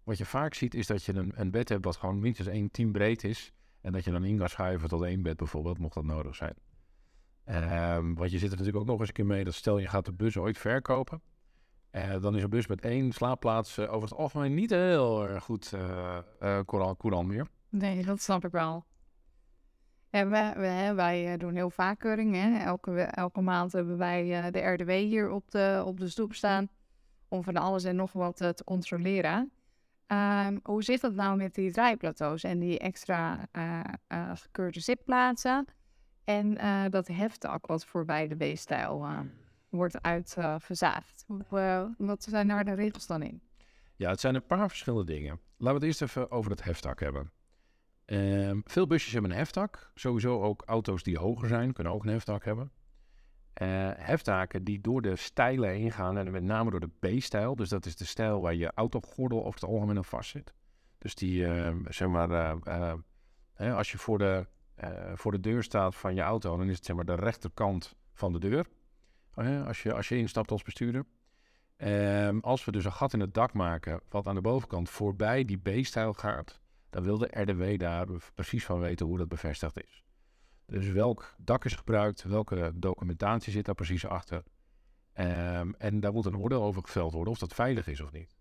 Wat 0.03 0.17
je 0.17 0.25
vaak 0.25 0.53
ziet 0.53 0.73
is 0.73 0.87
dat 0.87 1.03
je 1.03 1.13
een, 1.13 1.31
een 1.35 1.51
bed 1.51 1.69
hebt 1.69 1.85
wat 1.85 1.95
gewoon 1.95 2.19
minstens 2.19 2.47
1,10 2.85 2.91
breed 2.91 3.23
is 3.23 3.51
en 3.81 3.91
dat 3.91 4.03
je 4.03 4.11
dan 4.11 4.23
in 4.23 4.37
kan 4.37 4.49
schuiven 4.49 4.89
tot 4.89 5.03
één 5.03 5.21
bed 5.21 5.37
bijvoorbeeld, 5.37 5.77
mocht 5.77 5.93
dat 5.93 6.03
nodig 6.03 6.35
zijn. 6.35 6.53
Ehm, 7.43 8.13
want 8.13 8.31
je 8.31 8.37
zit 8.37 8.51
er 8.51 8.57
natuurlijk 8.57 8.77
ook 8.77 8.89
nog 8.89 8.99
eens 8.99 9.07
een 9.07 9.13
keer 9.13 9.25
mee 9.25 9.43
dat 9.43 9.53
stel 9.53 9.77
je 9.77 9.87
gaat 9.87 10.05
de 10.05 10.13
bus 10.13 10.37
ooit 10.37 10.57
verkopen. 10.57 11.21
eh, 11.89 12.21
dan 12.21 12.35
is 12.35 12.43
een 12.43 12.49
bus 12.49 12.67
met 12.67 12.81
één 12.81 13.11
slaapplaats 13.11 13.77
eh, 13.77 13.93
over 13.93 14.09
het 14.09 14.17
algemeen 14.17 14.53
niet 14.53 14.69
heel 14.69 15.27
erg 15.27 15.43
goed 15.43 15.73
courant 16.65 17.27
meer. 17.27 17.47
Nee, 17.69 18.05
dat 18.05 18.21
snap 18.21 18.45
ik 18.45 18.51
wel. 18.51 18.85
En 20.17 20.95
wij, 20.95 21.33
eh, 21.33 21.39
doen 21.39 21.53
heel 21.55 21.69
vaak 21.69 21.99
keuringen. 21.99 22.53
Hè? 22.53 22.63
Elke, 22.65 22.91
we- 22.91 23.01
elke 23.01 23.41
maand 23.41 23.71
hebben 23.71 23.97
wij 23.97 24.43
eh, 24.43 24.51
de 24.51 24.59
RDW 24.59 24.89
hier 24.89 25.29
op 25.29 25.51
de, 25.51 25.83
op 25.85 25.99
de 25.99 26.09
stoep 26.09 26.33
staan. 26.33 26.69
Om 27.27 27.43
van 27.43 27.57
alles 27.57 27.83
en 27.83 27.95
nog 27.95 28.11
wat 28.13 28.41
eh, 28.41 28.49
te 28.49 28.63
controleren. 28.63 29.51
Ehm, 30.07 30.57
hoe 30.63 30.83
zit 30.83 31.01
dat 31.01 31.13
nou 31.13 31.37
met 31.37 31.55
die 31.55 31.71
draaiplateaus 31.71 32.43
en 32.43 32.59
die 32.59 32.79
extra 32.79 33.47
eh, 33.51 33.79
eh, 34.07 34.31
gekeurde 34.33 34.79
zitplaatsen? 34.79 35.65
En 36.23 36.57
eh, 36.57 36.83
dat 36.89 37.07
heftak 37.07 37.65
wat 37.65 37.85
voorbij 37.85 38.27
de 38.27 38.35
B-stijl 38.53 39.03
eh, 39.03 39.19
wordt 39.69 40.01
uitverzaagd. 40.01 41.25
wat 41.97 42.23
zijn 42.29 42.47
daar 42.47 42.65
de 42.65 42.73
regels 42.73 43.07
dan 43.07 43.21
in? 43.21 43.41
Ja, 43.95 44.09
het 44.09 44.19
zijn 44.19 44.35
een 44.35 44.45
paar 44.45 44.67
verschillende 44.67 45.05
dingen. 45.13 45.39
Laten 45.57 45.65
we 45.67 45.73
het 45.73 45.83
eerst 45.83 46.01
even 46.01 46.31
over 46.31 46.51
het 46.51 46.63
heftak 46.63 46.99
hebben. 46.99 47.31
Ehm, 48.07 48.59
veel 48.63 48.87
busjes 48.87 49.13
hebben 49.13 49.31
een 49.31 49.37
heftak. 49.37 49.91
Sowieso 49.95 50.41
ook 50.41 50.63
auto's 50.65 51.03
die 51.03 51.17
hoger 51.17 51.47
zijn, 51.47 51.73
kunnen 51.73 51.93
ook 51.93 52.03
een 52.03 52.11
heftak 52.11 52.45
hebben. 52.45 52.71
Eh 53.53 53.91
heftaken 53.95 54.63
die 54.63 54.81
door 54.81 55.01
de 55.01 55.15
stijlen 55.15 55.69
heen 55.69 55.91
gaan, 55.91 56.17
en 56.17 56.31
met 56.31 56.43
name 56.43 56.71
door 56.71 56.79
de 56.79 57.17
B-stijl. 57.17 57.55
Dus 57.55 57.69
dat 57.69 57.85
is 57.85 57.95
de 57.95 58.05
stijl 58.05 58.41
waar 58.41 58.55
je 58.55 58.71
autogordel 58.75 59.45
over 59.45 59.59
het 59.59 59.69
algemeen 59.69 60.03
vast 60.03 60.29
zit. 60.29 60.53
Dus 60.97 61.15
die, 61.15 61.45
eh, 61.45 61.75
zeg 61.87 62.07
maar, 62.07 62.31
eh, 62.31 62.93
eh, 63.53 63.75
als 63.75 63.91
je 63.91 63.97
voor 63.97 64.17
de, 64.17 64.45
voor 65.13 65.31
de 65.31 65.39
deur 65.39 65.63
staat 65.63 65.95
van 65.95 66.15
je 66.15 66.21
auto, 66.21 66.57
dan 66.57 66.69
is 66.69 66.75
het 66.75 66.85
zeg 66.85 66.95
maar 66.95 67.05
de 67.05 67.15
rechterkant 67.15 67.95
van 68.13 68.33
de 68.33 68.39
deur. 68.39 68.65
Eh, 69.37 69.67
als, 69.67 69.83
je, 69.83 69.93
als 69.93 70.09
je 70.09 70.17
instapt 70.17 70.51
als 70.51 70.63
bestuurder. 70.63 71.05
Ehm, 71.77 72.39
als 72.39 72.65
we 72.65 72.71
dus 72.71 72.85
een 72.85 72.91
gat 72.91 73.13
in 73.13 73.19
het 73.19 73.33
dak 73.33 73.53
maken, 73.53 74.01
wat 74.09 74.27
aan 74.27 74.35
de 74.35 74.41
bovenkant 74.41 74.89
voorbij 74.89 75.45
die 75.45 75.57
B-stijl 75.57 76.13
gaat, 76.13 76.59
dan 76.97 77.05
wil 77.05 77.17
de 77.17 77.41
RDW 77.41 77.79
daar 77.79 78.07
precies 78.33 78.65
van 78.65 78.79
weten 78.79 79.05
hoe 79.05 79.17
dat 79.17 79.27
bevestigd 79.27 79.83
is. 79.83 80.03
Dus 80.65 80.87
welk 80.87 81.35
dak 81.37 81.65
is 81.65 81.75
gebruikt, 81.75 82.23
welke 82.23 82.71
documentatie 82.75 83.51
zit 83.51 83.65
daar 83.65 83.75
precies 83.75 84.05
achter. 84.05 84.43
Ehm, 85.13 85.71
en 85.77 85.99
daar 85.99 86.13
moet 86.13 86.25
een 86.25 86.37
oordeel 86.37 86.63
over 86.63 86.81
geveld 86.81 87.13
worden 87.13 87.33
of 87.33 87.39
dat 87.39 87.53
veilig 87.53 87.87
is 87.87 88.01
of 88.01 88.11
niet. 88.11 88.35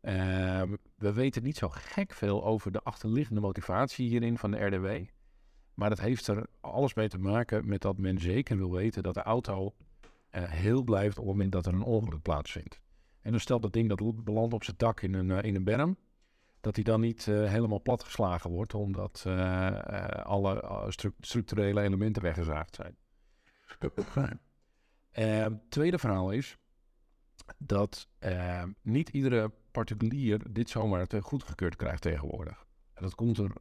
Ehm, 0.00 0.76
we 0.96 1.12
weten 1.12 1.42
niet 1.42 1.56
zo 1.56 1.68
gek 1.68 2.12
veel 2.12 2.44
over 2.44 2.72
de 2.72 2.82
achterliggende 2.82 3.40
motivatie 3.40 4.08
hierin 4.08 4.38
van 4.38 4.50
de 4.50 4.64
RDW. 4.64 5.10
Maar 5.74 5.88
dat 5.88 6.00
heeft 6.00 6.26
er 6.26 6.46
alles 6.60 6.94
mee 6.94 7.08
te 7.08 7.18
maken 7.18 7.68
met 7.68 7.80
dat 7.80 7.98
men 7.98 8.18
zeker 8.18 8.56
wil 8.56 8.72
weten 8.72 9.02
dat 9.02 9.14
de 9.14 9.22
auto 9.22 9.74
eh, 10.30 10.42
heel 10.42 10.82
blijft 10.82 11.18
op 11.18 11.24
het 11.24 11.32
moment 11.34 11.52
dat 11.52 11.66
er 11.66 11.72
een 11.72 11.82
ongeluk 11.82 12.22
plaatsvindt. 12.22 12.80
En 13.20 13.30
dan 13.30 13.40
stelt 13.40 13.62
dat 13.62 13.72
ding 13.72 13.88
dat 13.88 14.24
belandt 14.24 14.54
op 14.54 14.64
zijn 14.64 14.76
dak 14.76 15.00
in 15.00 15.14
een, 15.14 15.30
eh, 15.30 15.42
in 15.42 15.54
een 15.54 15.64
berm, 15.64 15.96
dat 16.64 16.74
hij 16.74 16.84
dan 16.84 17.00
niet 17.00 17.28
eh, 17.28 17.34
helemaal 17.34 17.82
platgeslagen 17.82 18.50
wordt, 18.50 18.74
omdat 18.74 19.22
eh, 19.26 19.66
eh, 19.66 20.24
alle 20.26 20.84
stru- 20.88 21.14
structurele 21.20 21.80
elementen 21.80 22.22
weggezaagd 22.22 22.74
zijn. 22.74 22.96
Eh, 25.10 25.46
tweede 25.68 25.98
verhaal 25.98 26.30
is 26.30 26.56
dat 27.58 28.08
eh, 28.18 28.62
niet 28.82 29.08
iedere 29.08 29.52
particulier 29.70 30.52
dit 30.52 30.70
zomaar 30.70 31.06
te 31.06 31.22
goedgekeurd 31.22 31.76
krijgt 31.76 32.02
tegenwoordig. 32.02 32.66
En 32.94 33.02
dat 33.02 33.14
komt 33.14 33.38
er 33.38 33.52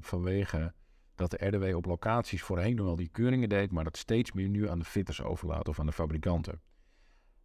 vanwege 0.00 0.74
dat 1.14 1.30
de 1.30 1.46
RDW 1.46 1.76
op 1.76 1.84
locaties 1.84 2.42
voorheen 2.42 2.76
nog 2.76 2.86
wel 2.86 2.96
die 2.96 3.08
keuringen 3.08 3.48
deed, 3.48 3.70
maar 3.70 3.84
dat 3.84 3.96
steeds 3.96 4.32
meer 4.32 4.48
nu 4.48 4.68
aan 4.68 4.78
de 4.78 4.84
fitters 4.84 5.22
overlaat 5.22 5.68
of 5.68 5.80
aan 5.80 5.86
de 5.86 5.92
fabrikanten. 5.92 6.60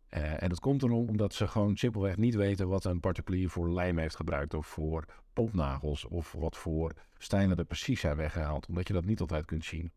Eh, 0.10 0.44
en 0.44 0.50
dat 0.50 0.60
komt 0.60 0.84
erom 0.84 1.08
omdat 1.08 1.34
ze 1.34 1.48
gewoon 1.48 1.78
simpelweg 1.78 2.18
niet 2.18 2.36
weten 2.36 2.68
wat 2.68 2.86
een 2.86 3.00
particulier 3.00 3.50
voor 3.50 3.70
lijm 3.70 3.98
heeft 3.98 4.16
gebruikt 4.16 4.54
of 4.54 4.68
voor 4.68 5.06
popnagels 5.34 6.06
of 6.06 6.32
wat 6.32 6.58
voor 6.58 6.94
stijlen 7.18 7.58
er 7.58 7.66
precies 7.66 8.00
zijn 8.00 8.18
weggehaald, 8.18 8.68
omdat 8.68 8.88
je 8.88 8.94
dat 8.94 9.06
niet 9.06 9.20
altijd 9.20 9.46
kunt 9.46 9.66
zien. 9.66 9.92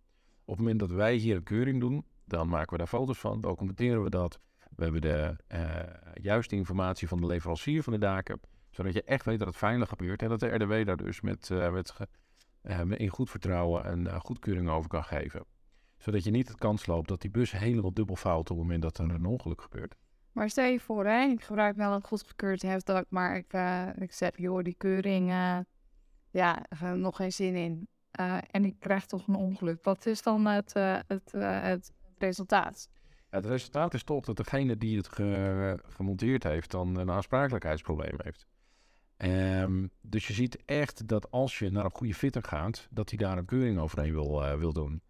Op 0.45 0.57
het 0.57 0.59
moment 0.59 0.79
dat 0.79 0.91
wij 0.91 1.15
hier 1.15 1.37
een 1.37 1.43
keuring 1.43 1.81
doen, 1.81 2.05
dan 2.25 2.49
maken 2.49 2.73
we 2.73 2.79
daar 2.79 2.87
foto's 2.87 3.19
van, 3.19 3.41
documenteren 3.41 4.03
we 4.03 4.11
dat. 4.11 4.41
We 4.77 4.83
hebben 4.83 5.01
de 5.01 5.37
eh, 5.47 5.61
juiste 6.15 6.57
informatie 6.57 7.09
van 7.09 7.21
de 7.21 7.27
leverancier 7.27 7.83
van 7.83 7.93
de 7.93 7.99
daken, 7.99 8.41
zodat 8.71 8.93
je 8.93 9.03
echt 9.03 9.25
weet 9.25 9.39
dat 9.39 9.49
het 9.49 9.57
veilig 9.57 9.89
gebeurt 9.89 10.23
en 10.23 10.29
dat 10.29 10.41
de 10.41 10.55
RDW 10.55 10.87
daar 10.87 10.97
dus 10.97 11.21
met, 11.21 11.49
uh, 11.53 11.71
met 11.71 12.99
in 12.99 13.09
goed 13.09 13.31
vertrouwen 13.31 13.91
een 13.91 14.21
goedkeuring 14.21 14.69
over 14.69 14.91
kan 14.91 15.05
geven. 15.05 15.45
Zodat 15.99 16.25
je 16.25 16.31
niet 16.31 16.49
het 16.49 16.59
kans 16.59 16.87
loopt 16.87 17.09
dat 17.09 17.21
die 17.21 17.31
bus 17.31 17.53
helemaal 17.53 17.93
dubbel 17.93 18.17
fout 18.17 18.51
op 18.51 18.57
het 18.57 18.57
moment 18.57 18.83
dat 18.83 18.99
er 18.99 19.11
een 19.11 19.25
ongeluk 19.25 19.63
gebeurt. 19.63 19.95
Maar 20.33 20.51
stel 20.51 20.65
je 20.65 20.81
voor, 20.81 21.07
hè, 21.07 21.23
ik 21.23 21.43
gebruik 21.43 21.77
wel 21.77 21.93
een 21.93 22.05
goedgekeurd 22.05 22.63
hefdak, 22.63 23.07
maar 23.09 23.37
ik, 23.37 23.53
ik 24.03 24.13
zeg, 24.13 24.31
joh, 24.37 24.63
die 24.63 24.75
keuring, 24.75 25.29
ja, 26.31 26.67
nog 26.95 27.17
geen 27.17 27.33
zin 27.33 27.55
in. 27.55 27.89
en 28.51 28.65
ik 28.65 28.75
krijg 28.79 29.07
toch 29.07 29.27
een 29.27 29.35
ongeluk. 29.35 29.85
Wat 29.85 30.07
is 30.07 30.23
dan 30.23 30.47
het, 30.47 30.73
het, 31.07 31.33
het 31.33 31.93
resultaat? 32.19 32.89
het 33.31 33.47
resultaat 33.47 33.95
is 33.95 34.03
toch 34.03 34.25
dat 34.25 34.37
degene 34.37 34.77
die 34.77 34.97
het 34.97 35.09
gemonteerd 35.89 36.43
heeft 36.43 36.71
dan 36.71 36.97
een 36.97 37.11
aansprakelijkheidsprobleem 37.11 38.17
heeft. 38.17 38.47
Um, 39.63 39.91
dus 40.01 40.27
je 40.27 40.33
ziet 40.33 40.65
echt 40.65 41.09
dat 41.09 41.31
als 41.31 41.59
je 41.59 41.71
naar 41.71 41.85
een 41.85 41.91
goede 41.91 42.15
fitter 42.15 42.43
gaat, 42.43 42.89
dat 42.91 43.09
hij 43.09 43.19
daar 43.19 43.39
een 43.39 43.45
keuring 43.45 43.79
overheen 43.79 44.13
wil, 44.13 44.59
wil 44.59 44.73
doen. 44.73 45.03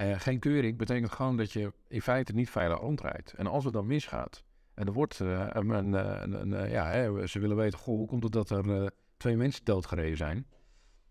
Uh, 0.00 0.20
geen 0.20 0.38
keuring 0.38 0.76
betekent 0.76 1.12
gewoon 1.12 1.36
dat 1.36 1.52
je 1.52 1.72
in 1.88 2.02
feite 2.02 2.32
niet 2.32 2.50
veilig 2.50 2.78
rondrijdt. 2.78 3.32
En 3.32 3.46
als 3.46 3.64
het 3.64 3.72
dan 3.72 3.86
misgaat, 3.86 4.44
en 4.74 4.86
er 4.86 4.92
wordt 4.92 5.20
uh, 5.20 5.46
een, 5.48 5.70
een, 5.70 6.52
een, 6.52 6.70
ja, 6.70 6.90
hè, 6.90 7.26
ze 7.26 7.38
willen 7.38 7.56
weten, 7.56 7.78
hoe 7.78 8.06
komt 8.06 8.22
het 8.22 8.32
dat 8.32 8.50
er 8.50 8.90
twee 9.16 9.36
mensen 9.36 9.64
doodgereden 9.64 10.16
zijn? 10.16 10.46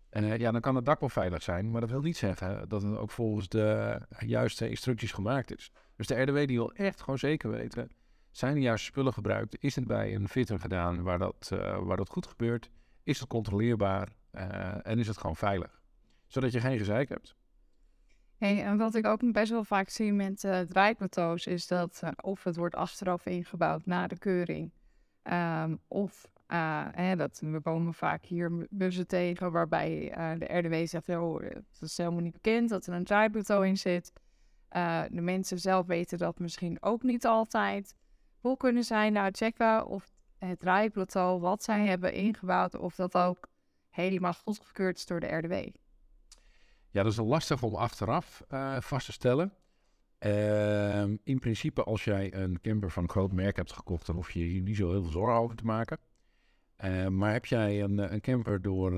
En 0.08 0.38
ja, 0.38 0.50
dan 0.50 0.60
kan 0.60 0.74
het 0.74 0.84
dak 0.84 1.00
wel 1.00 1.08
veilig 1.08 1.42
zijn, 1.42 1.70
maar 1.70 1.80
dat 1.80 1.90
wil 1.90 2.00
niet 2.00 2.16
zeggen 2.16 2.68
dat 2.68 2.82
het 2.82 2.96
ook 2.96 3.10
volgens 3.10 3.48
de 3.48 4.00
juiste 4.18 4.68
instructies 4.68 5.12
gemaakt 5.12 5.56
is. 5.56 5.72
Dus 5.96 6.06
de 6.06 6.22
RDW 6.22 6.36
die 6.36 6.56
wil 6.56 6.72
echt 6.72 7.00
gewoon 7.00 7.18
zeker 7.18 7.50
weten, 7.50 7.90
zijn 8.30 8.54
de 8.54 8.60
juiste 8.60 8.86
spullen 8.86 9.12
gebruikt? 9.12 9.62
Is 9.62 9.74
het 9.74 9.86
bij 9.86 10.14
een 10.14 10.28
fitter 10.28 10.60
gedaan 10.60 11.02
waar 11.02 11.18
dat, 11.18 11.48
waar 11.80 11.96
dat 11.96 12.08
goed 12.08 12.26
gebeurt? 12.26 12.70
Is 13.02 13.20
het 13.20 13.28
controleerbaar? 13.28 14.08
En 14.82 14.98
is 14.98 15.06
het 15.06 15.18
gewoon 15.18 15.36
veilig? 15.36 15.80
Zodat 16.26 16.52
je 16.52 16.60
geen 16.60 16.78
gezeik 16.78 17.08
hebt. 17.08 17.36
En 18.38 18.76
wat 18.76 18.94
ik 18.94 19.06
ook 19.06 19.32
best 19.32 19.50
wel 19.50 19.64
vaak 19.64 19.88
zie 19.88 20.12
met 20.12 20.44
uh, 20.44 20.60
draaiplateaus 20.60 21.46
is 21.46 21.66
dat 21.66 22.02
of 22.20 22.44
het 22.44 22.56
wordt 22.56 22.74
achteraf 22.74 23.26
ingebouwd 23.26 23.86
na 23.86 24.06
de 24.06 24.18
keuring. 24.18 24.70
Um, 25.22 25.80
of 25.88 26.28
hè, 26.92 27.16
dat, 27.16 27.40
we 27.44 27.60
komen 27.60 27.94
vaak 27.94 28.24
hier 28.24 28.66
bussen 28.70 29.06
tegen 29.06 29.52
waarbij 29.52 30.12
de 30.38 30.58
RDW 30.58 30.86
zegt, 30.86 31.08
oh, 31.08 31.40
het 31.42 31.80
is 31.80 31.96
helemaal 31.96 32.20
niet 32.20 32.32
bekend 32.32 32.68
dat 32.68 32.86
er 32.86 32.92
een 32.94 33.04
draaiplateau 33.04 33.66
in 33.66 33.76
zit. 33.76 34.12
De 35.08 35.20
mensen 35.20 35.58
zelf 35.58 35.86
weten 35.86 36.18
dat 36.18 36.38
misschien 36.38 36.82
ook 36.82 37.02
niet 37.02 37.26
altijd. 37.26 37.94
Hoe 38.40 38.56
kunnen 38.56 38.84
zij 38.84 39.10
nou 39.10 39.30
checken 39.32 39.86
of 39.86 40.10
het 40.38 40.60
draaiplateau 40.60 41.40
wat 41.40 41.62
zij 41.62 41.86
hebben 41.86 42.12
ingebouwd, 42.12 42.74
of 42.78 42.94
dat 42.94 43.14
ook 43.14 43.48
helemaal 43.88 44.32
goedgekeurd 44.32 44.96
is 44.96 45.06
door 45.06 45.20
de 45.20 45.36
RDW? 45.36 45.54
Ja, 46.98 47.04
dat 47.04 47.12
is 47.12 47.18
lastig 47.18 47.62
om 47.62 47.74
achteraf 47.74 48.44
uh, 48.50 48.76
vast 48.80 49.06
te 49.06 49.12
stellen. 49.12 49.52
Uh, 50.26 51.02
in 51.02 51.38
principe, 51.38 51.84
als 51.84 52.04
jij 52.04 52.34
een 52.34 52.60
camper 52.60 52.90
van 52.90 53.02
een 53.02 53.08
groot 53.08 53.32
merk 53.32 53.56
hebt 53.56 53.72
gekocht, 53.72 54.06
dan 54.06 54.14
hoef 54.14 54.30
je 54.30 54.40
hier 54.40 54.62
niet 54.62 54.76
zo 54.76 54.90
heel 54.90 55.02
veel 55.02 55.10
zorgen 55.10 55.34
over 55.34 55.56
te 55.56 55.64
maken. 55.64 55.98
Uh, 56.84 57.06
maar 57.06 57.32
heb 57.32 57.46
jij 57.46 57.82
een, 57.82 58.12
een 58.12 58.20
camper 58.20 58.62
door, 58.62 58.90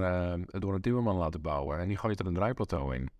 door 0.47 0.75
een 0.75 0.81
timmerman 0.81 1.17
laten 1.17 1.41
bouwen 1.41 1.79
en 1.79 1.89
die 1.89 1.97
gooit 1.97 2.21
er 2.21 2.27
een 2.27 2.35
draaiplateau 2.35 2.95
in, 2.95 3.11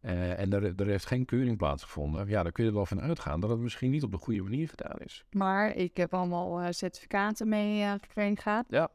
uh, 0.00 0.38
en 0.38 0.52
er, 0.52 0.74
er 0.76 0.86
heeft 0.86 1.06
geen 1.06 1.24
keuring 1.24 1.56
plaatsgevonden. 1.56 2.28
Ja, 2.28 2.42
dan 2.42 2.52
kun 2.52 2.64
je 2.64 2.70
er 2.70 2.76
wel 2.76 2.86
van 2.86 3.00
uitgaan 3.00 3.40
dat 3.40 3.50
het 3.50 3.58
misschien 3.58 3.90
niet 3.90 4.02
op 4.02 4.10
de 4.10 4.18
goede 4.18 4.42
manier 4.42 4.68
gedaan 4.68 4.98
is. 4.98 5.24
Maar 5.30 5.74
ik 5.74 5.96
heb 5.96 6.14
allemaal 6.14 6.62
uh, 6.62 6.66
certificaten 6.70 7.48
mee 7.48 7.80
uh, 7.80 7.92
gekregen 7.92 8.64
Ja. 8.68 8.90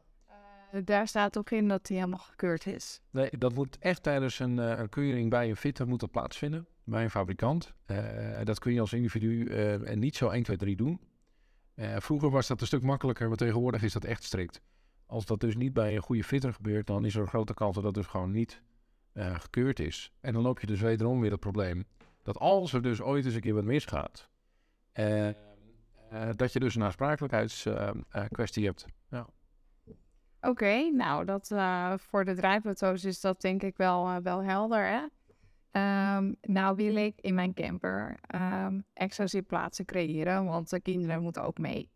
Daar 0.84 1.08
staat 1.08 1.38
ook 1.38 1.50
in 1.50 1.68
dat 1.68 1.86
die 1.86 1.96
helemaal 1.96 2.18
gekeurd 2.18 2.66
is. 2.66 3.00
Nee, 3.10 3.30
dat 3.38 3.54
moet 3.54 3.78
echt 3.78 4.02
tijdens 4.02 4.38
een, 4.38 4.58
een 4.58 4.88
keuring 4.88 5.30
bij 5.30 5.48
een 5.48 5.56
fitter 5.56 5.86
moet 5.86 6.00
dat 6.00 6.10
plaatsvinden. 6.10 6.66
Bij 6.84 7.02
een 7.02 7.10
fabrikant. 7.10 7.74
dat 8.44 8.58
kun 8.58 8.72
je 8.72 8.80
als 8.80 8.92
individu 8.92 9.46
en 9.84 9.98
niet 9.98 10.16
zo 10.16 10.28
1, 10.28 10.42
2, 10.42 10.56
3 10.56 10.76
doen. 10.76 11.00
vroeger 11.98 12.30
was 12.30 12.46
dat 12.46 12.60
een 12.60 12.66
stuk 12.66 12.82
makkelijker, 12.82 13.28
maar 13.28 13.36
tegenwoordig 13.36 13.82
is 13.82 13.92
dat 13.92 14.04
echt 14.04 14.22
strikt. 14.22 14.60
Als 15.06 15.26
dat 15.26 15.40
dus 15.40 15.56
niet 15.56 15.72
bij 15.72 15.94
een 15.94 16.02
goede 16.02 16.24
fitter 16.24 16.52
gebeurt, 16.52 16.86
dan 16.86 17.04
is 17.04 17.14
er 17.14 17.20
een 17.20 17.28
grote 17.28 17.54
kans 17.54 17.74
dat 17.74 17.84
dat 17.84 17.94
dus 17.94 18.06
gewoon 18.06 18.30
niet 18.30 18.62
gekeurd 19.14 19.78
is. 19.80 20.12
En 20.20 20.32
dan 20.32 20.42
loop 20.42 20.60
je 20.60 20.66
dus 20.66 20.80
wederom 20.80 21.20
weer 21.20 21.30
het 21.30 21.40
probleem 21.40 21.84
dat 22.22 22.38
als 22.38 22.72
er 22.72 22.82
dus 22.82 23.00
ooit 23.00 23.24
eens 23.24 23.34
een 23.34 23.40
keer 23.40 23.54
wat 23.54 23.64
misgaat, 23.64 24.28
dat 26.36 26.52
je 26.52 26.60
dus 26.60 26.74
een 26.74 26.82
aansprakelijkheidskwestie 26.82 28.64
hebt. 28.64 28.86
Oké, 30.44 30.50
okay, 30.50 30.88
nou, 30.88 31.24
dat, 31.24 31.54
voor 32.00 32.24
de 32.24 32.34
draaiplateaus 32.34 33.04
is 33.04 33.20
dat 33.20 33.40
denk 33.40 33.62
ik 33.62 33.76
wel, 33.76 34.22
wel 34.22 34.42
helder, 34.42 34.86
hè? 34.86 35.02
Um, 36.16 36.36
nou 36.40 36.76
wil 36.76 36.96
ik 36.96 37.20
in 37.20 37.34
mijn 37.34 37.54
camper 37.54 38.18
um, 38.34 38.84
extra 38.92 39.26
zitplaatsen 39.26 39.84
creëren, 39.84 40.44
want 40.44 40.70
de 40.70 40.80
kinderen 40.80 41.22
moeten 41.22 41.42
ook 41.42 41.58
mee. 41.58 41.90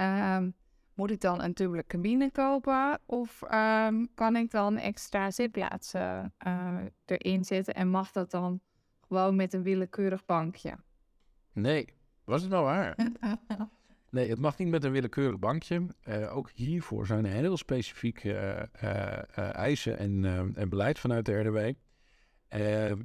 Um, 0.00 0.54
moet 0.94 1.10
ik 1.10 1.20
dan 1.20 1.42
een 1.42 1.54
dubbele 1.54 1.86
cabine 1.86 2.30
kopen? 2.30 3.00
Of 3.06 3.42
um, 3.52 4.14
kan 4.14 4.36
ik 4.36 4.50
dan 4.50 4.76
extra 4.76 5.30
zitplaatsen 5.30 6.34
uh, 6.46 6.78
erin 7.04 7.44
zetten 7.44 7.74
en 7.74 7.88
mag 7.88 8.10
dat 8.10 8.30
dan 8.30 8.60
gewoon 9.00 9.36
met 9.36 9.52
een 9.52 9.62
willekeurig 9.62 10.24
bankje? 10.24 10.74
Nee, 11.52 11.94
was 12.24 12.42
het 12.42 12.50
nou 12.50 12.64
waar? 12.64 12.96
nee, 14.14 14.28
het 14.28 14.38
mag 14.38 14.58
niet 14.58 14.68
met 14.68 14.84
een 14.84 14.92
willekeurig 14.92 15.38
bankje. 15.38 15.86
Uh, 16.08 16.36
ook 16.36 16.50
hiervoor 16.50 17.06
zijn 17.06 17.24
er 17.24 17.32
heel 17.32 17.56
specifieke 17.56 18.68
uh, 18.84 19.54
eisen 19.54 19.98
en, 19.98 20.24
en, 20.54 20.68
beleid 20.68 20.98
vanuit 20.98 21.26
de 21.26 21.40
RDW. 21.40 21.72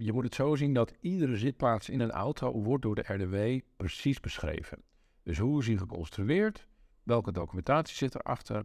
je 0.01 0.13
moet 0.13 0.23
het 0.23 0.35
zo 0.35 0.55
zien 0.55 0.73
dat 0.73 0.93
iedere 0.99 1.37
zitplaats 1.37 1.89
in 1.89 1.99
een 1.99 2.11
auto 2.11 2.61
wordt 2.61 2.83
door 2.83 2.95
de 2.95 3.13
RDW 3.13 3.65
precies 3.77 4.19
beschreven. 4.19 4.83
Dus 5.23 5.37
hoe 5.37 5.59
is 5.59 5.67
hij 5.67 5.77
geconstrueerd? 5.77 6.67
Welke 7.03 7.31
documentatie 7.31 7.95
zit 7.95 8.15
erachter? 8.15 8.63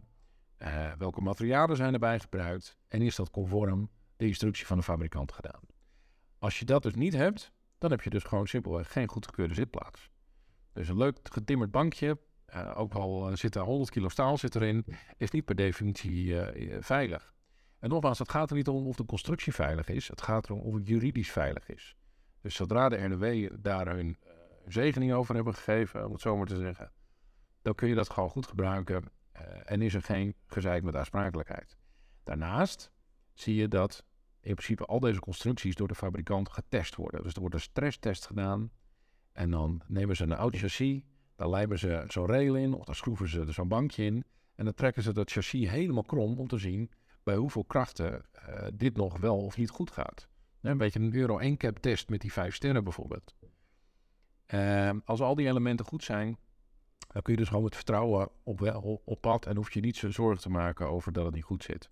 Welke 0.97 1.21
materialen 1.21 1.75
zijn 1.75 1.93
erbij 1.93 2.19
gebruikt? 2.19 2.77
En 2.87 3.01
is 3.01 3.15
dat 3.15 3.31
conform 3.31 3.89
de 4.17 4.27
instructie 4.27 4.65
van 4.65 4.77
de 4.77 4.83
fabrikant 4.83 5.31
gedaan? 5.31 5.61
Als 6.39 6.59
je 6.59 6.65
dat 6.65 6.83
dus 6.83 6.95
niet 6.95 7.13
hebt, 7.13 7.51
dan 7.77 7.91
heb 7.91 8.01
je 8.01 8.09
dus 8.09 8.23
gewoon 8.23 8.47
simpelweg 8.47 8.91
geen 8.91 9.09
goedgekeurde 9.09 9.53
zitplaats. 9.53 10.09
Dus 10.73 10.89
een 10.89 10.97
leuk 10.97 11.17
getimmerd 11.23 11.71
bankje, 11.71 12.17
uh, 12.55 12.79
ook 12.79 12.93
al 12.93 13.29
uh, 13.29 13.35
zit 13.35 13.55
er 13.55 13.61
100 13.61 13.89
kilo 13.89 14.09
staal 14.09 14.37
zit 14.37 14.55
erin, 14.55 14.85
is 15.17 15.31
niet 15.31 15.45
per 15.45 15.55
definitie 15.55 16.35
veilig. 16.79 17.33
En 17.79 17.89
nogmaals, 17.89 18.19
het 18.19 18.29
gaat 18.29 18.49
er 18.49 18.55
niet 18.55 18.67
om 18.67 18.87
of 18.87 18.95
de 18.95 19.05
constructie 19.05 19.53
veilig 19.53 19.87
is, 19.87 20.07
het 20.07 20.21
gaat 20.21 20.45
erom 20.45 20.59
of 20.59 20.73
het 20.73 20.87
juridisch 20.87 21.31
veilig 21.31 21.69
is. 21.69 21.95
Dus 22.41 22.55
zodra 22.55 22.89
de 22.89 22.95
RNW 22.95 23.55
daar 23.59 23.87
hun 23.87 24.17
zegening 24.67 25.13
over 25.13 25.35
hebben 25.35 25.55
gegeven, 25.55 26.05
om 26.05 26.11
het 26.11 26.21
zo 26.21 26.37
maar 26.37 26.45
te 26.45 26.57
zeggen, 26.57 26.91
dan 27.61 27.75
kun 27.75 27.87
je 27.87 27.95
dat 27.95 28.09
gewoon 28.09 28.29
goed 28.29 28.47
gebruiken 28.47 29.03
en 29.65 29.81
is 29.81 29.93
er 29.93 30.01
geen 30.01 30.35
gezeik 30.47 30.83
met 30.83 30.95
aansprakelijkheid. 30.95 31.77
Daarnaast 32.23 32.91
zie 33.33 33.55
je 33.55 33.67
dat 33.67 34.03
in 34.39 34.53
principe 34.53 34.85
al 34.85 34.99
deze 34.99 35.19
constructies 35.19 35.75
door 35.75 35.87
de 35.87 35.95
fabrikant 35.95 36.49
getest 36.49 36.95
worden. 36.95 37.23
Dus 37.23 37.33
er 37.33 37.39
wordt 37.39 37.55
een 37.55 37.61
stresstest 37.61 38.25
gedaan 38.25 38.71
en 39.31 39.51
dan 39.51 39.81
nemen 39.87 40.15
ze 40.15 40.23
een 40.23 40.35
oud 40.35 40.55
chassis, 40.55 41.01
dan 41.35 41.49
lijmen 41.49 41.79
ze 41.79 42.03
zo'n 42.07 42.25
rail 42.25 42.55
in 42.55 42.73
of 42.73 42.85
dan 42.85 42.95
schroeven 42.95 43.27
ze 43.27 43.39
er 43.39 43.53
zo'n 43.53 43.67
bankje 43.67 44.03
in 44.03 44.23
en 44.55 44.65
dan 44.65 44.73
trekken 44.73 45.03
ze 45.03 45.13
dat 45.13 45.31
chassis 45.31 45.69
helemaal 45.69 46.03
krom 46.03 46.39
om 46.39 46.47
te 46.47 46.57
zien 46.57 46.91
bij 47.23 47.35
hoeveel 47.35 47.63
krachten 47.63 48.25
uh, 48.49 48.67
dit 48.73 48.97
nog 48.97 49.17
wel 49.17 49.37
of 49.37 49.57
niet 49.57 49.69
goed 49.69 49.91
gaat. 49.91 50.27
Een 50.61 50.77
beetje 50.77 50.99
een 50.99 51.15
Euro 51.15 51.37
1 51.37 51.57
cap 51.57 51.77
test 51.77 52.09
met 52.09 52.21
die 52.21 52.33
vijf 52.33 52.55
sterren 52.55 52.83
bijvoorbeeld. 52.83 53.35
Uh, 54.53 54.89
als 55.05 55.21
al 55.21 55.35
die 55.35 55.47
elementen 55.47 55.85
goed 55.85 56.03
zijn, 56.03 56.37
dan 57.07 57.21
kun 57.21 57.33
je 57.33 57.39
dus 57.39 57.47
gewoon 57.47 57.63
met 57.63 57.75
vertrouwen 57.75 58.29
op, 58.43 59.17
pad 59.21 59.45
en 59.45 59.55
hoef 59.55 59.73
je 59.73 59.79
niet 59.79 59.97
zo 59.97 60.11
zorgen 60.11 60.41
te 60.41 60.49
maken 60.49 60.87
over 60.87 61.11
dat 61.11 61.25
het 61.25 61.33
niet 61.33 61.43
goed 61.43 61.63
zit. 61.63 61.89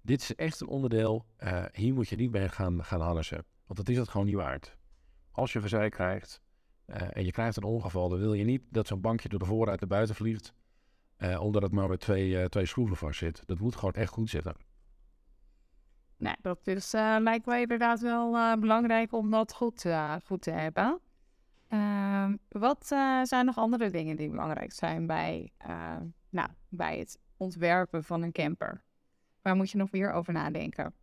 Dit 0.00 0.20
is 0.20 0.34
echt 0.34 0.60
een 0.60 0.68
onderdeel, 0.68 1.26
uh, 1.38 1.64
hier 1.72 1.94
moet 1.94 2.08
je 2.08 2.16
niet 2.16 2.30
mee 2.30 2.48
gaan, 2.48 2.84
gaan 2.84 2.98
want 3.66 3.76
dat 3.76 3.88
is 3.88 3.96
het 3.96 4.08
gewoon 4.08 4.26
niet 4.26 4.34
waard. 4.34 4.76
Als 5.30 5.52
je 5.52 5.60
verzij 5.60 5.88
krijgt 5.88 6.40
en 6.88 7.24
je 7.24 7.30
krijgt 7.30 7.56
een 7.56 7.62
ongeval, 7.62 8.08
dan 8.08 8.18
wil 8.18 8.32
je 8.32 8.44
niet 8.44 8.62
dat 8.70 8.86
zo'n 8.86 9.00
bankje 9.00 9.28
door 9.28 9.38
de 9.38 9.44
vooruit 9.44 9.80
naar 9.80 9.88
buiten 9.88 10.14
vliegt, 10.14 10.52
uh, 11.18 11.40
omdat 11.40 11.62
het 11.62 11.72
maar 11.72 11.88
met 11.88 12.00
twee, 12.00 12.48
twee 12.48 12.66
schroeven 12.66 12.96
vast 12.96 13.18
zit. 13.18 13.42
Dat 13.46 13.58
moet 13.58 13.76
gewoon 13.76 13.94
echt 13.94 14.12
goed 14.12 14.30
zitten. 14.30 14.54
Nou, 16.16 16.36
dat 16.40 16.66
is, 16.66 16.92
lijkt 17.18 17.46
mij 17.46 17.60
inderdaad 17.60 18.00
wel 18.00 18.58
belangrijk 18.58 19.12
om 19.12 19.30
dat 19.30 19.52
goed, 19.54 19.86
goed 20.24 20.42
te 20.42 20.50
hebben. 20.50 21.00
Uh, 21.68 22.32
wat 22.48 22.90
uh, 22.92 23.22
zijn 23.22 23.44
nog 23.44 23.56
andere 23.56 23.90
dingen 23.90 24.16
die 24.16 24.28
belangrijk 24.30 24.72
zijn 24.72 25.06
bij, 25.06 25.52
uh, 25.66 25.96
nou, 26.28 26.48
bij 26.68 26.98
het 26.98 27.18
ontwerpen 27.36 28.04
van 28.04 28.22
een 28.22 28.32
camper? 28.32 28.82
Waar 29.42 29.56
moet 29.56 29.70
je 29.70 29.78
nog 29.78 29.90
meer 29.90 30.12
over 30.12 30.32
nadenken? 30.32 30.94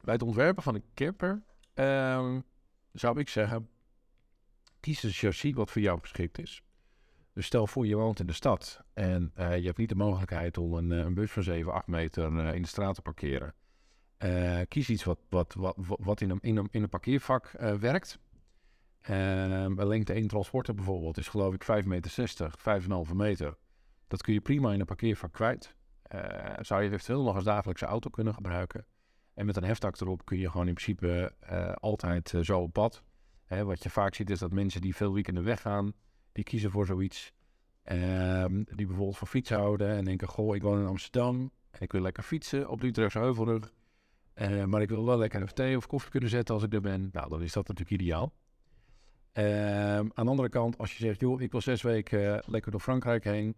Bij 0.00 0.14
het 0.14 0.22
ontwerpen 0.22 0.62
van 0.62 0.74
een 0.74 0.84
camper 0.94 1.42
ehm, 1.74 2.40
zou 2.92 3.18
ik 3.18 3.28
zeggen, 3.28 3.68
kies 4.86 5.02
een 5.02 5.10
chassis 5.10 5.52
wat 5.52 5.70
voor 5.70 5.82
jou 5.82 6.00
geschikt 6.00 6.38
is. 6.38 6.62
Dus 7.32 7.46
stel 7.46 7.66
voor 7.66 7.86
je 7.86 7.96
woont 7.96 8.20
in 8.20 8.26
de 8.26 8.32
stad 8.32 8.80
en 8.94 9.30
eh, 9.34 9.56
je 9.56 9.64
hebt 9.64 9.78
niet 9.78 9.88
de 9.88 9.94
mogelijkheid 9.94 10.58
om 10.58 10.74
een, 10.74 10.92
eh, 10.92 10.98
een 10.98 11.14
bus 11.14 11.30
van 11.30 11.42
7, 11.42 11.72
8 11.72 11.86
meter 11.86 12.38
eh, 12.38 12.54
in 12.54 12.62
de 12.62 12.68
straat 12.68 12.94
te 12.94 13.02
parkeren. 13.02 13.54
Kies 14.68 14.88
iets 14.88 15.04
wat, 15.04 15.18
wat, 15.28 15.54
wat, 15.54 15.76
wat 15.78 16.20
in, 16.20 16.30
een, 16.30 16.40
in, 16.40 16.68
een, 16.70 16.88
parkeervak 16.88 17.50
werkt. 17.80 18.18
Ehm, 19.00 19.78
een 19.78 19.86
lengte 19.86 20.12
1 20.12 20.26
transporter 20.26 20.74
bijvoorbeeld 20.74 21.18
is 21.18 21.28
geloof 21.28 21.54
ik 21.54 21.64
5,60 21.64 21.86
meter, 21.86 22.52
5,5 23.08 23.14
meter. 23.14 23.56
Dat 24.08 24.22
kun 24.22 24.32
je 24.32 24.40
prima 24.40 24.72
in 24.72 24.80
een 24.80 24.86
parkeervak 24.86 25.32
kwijt. 25.32 25.74
Zou 26.60 26.82
je 26.82 26.90
eventueel 26.90 27.22
nog 27.22 27.34
als 27.34 27.44
dagelijkse 27.44 27.86
auto 27.86 28.10
kunnen 28.10 28.34
gebruiken. 28.34 28.86
En 29.34 29.46
met 29.46 29.56
een 29.56 29.64
heftak 29.64 30.00
erop 30.00 30.24
kun 30.24 30.38
je 30.38 30.50
gewoon 30.50 30.68
in 30.68 30.74
principe 30.74 31.32
altijd 31.80 32.34
zo 32.42 32.60
op 32.60 32.72
pad. 32.72 33.02
Wat 33.48 33.82
je 33.82 33.90
vaak 33.90 34.14
ziet 34.14 34.30
is 34.30 34.38
dat 34.38 34.52
mensen 34.52 34.80
die 34.80 34.96
veel 34.96 35.12
weekenden 35.12 35.44
weggaan, 35.44 35.92
die 36.32 36.44
kiezen 36.44 36.70
voor 36.70 36.86
zoiets. 36.86 37.32
Ehm, 37.82 38.62
die 38.64 38.86
bijvoorbeeld 38.86 39.18
van 39.18 39.26
fiets 39.26 39.50
houden 39.50 39.88
en 39.88 40.04
denken, 40.04 40.28
goh, 40.28 40.54
ik 40.54 40.62
woon 40.62 40.80
in 40.80 40.86
Amsterdam 40.86 41.50
en 41.70 41.80
ik 41.80 41.92
wil 41.92 42.00
lekker 42.00 42.22
fietsen 42.22 42.68
op 42.68 42.80
de 42.80 42.86
Utrechtse 42.86 43.18
Heuvelrug. 43.18 43.72
Eh, 44.34 44.64
maar 44.64 44.82
ik 44.82 44.88
wil 44.88 45.04
wel 45.04 45.18
lekker 45.18 45.42
even 45.42 45.54
thee 45.54 45.76
of 45.76 45.86
koffie 45.86 46.10
kunnen 46.10 46.30
zetten 46.30 46.54
als 46.54 46.64
ik 46.64 46.72
er 46.72 46.80
ben. 46.80 47.08
Nou, 47.12 47.28
dan 47.28 47.42
is 47.42 47.52
dat 47.52 47.68
natuurlijk 47.68 48.02
ideaal. 48.02 48.32
Ehm, 49.32 50.08
aan 50.14 50.24
de 50.24 50.30
andere 50.30 50.48
kant, 50.48 50.78
als 50.78 50.96
je 50.96 51.04
zegt, 51.04 51.20
joh, 51.20 51.40
ik 51.40 51.50
wil 51.50 51.60
zes 51.60 51.82
weken 51.82 52.34
eh, 52.34 52.48
lekker 52.48 52.70
door 52.70 52.80
Frankrijk 52.80 53.24
heen. 53.24 53.56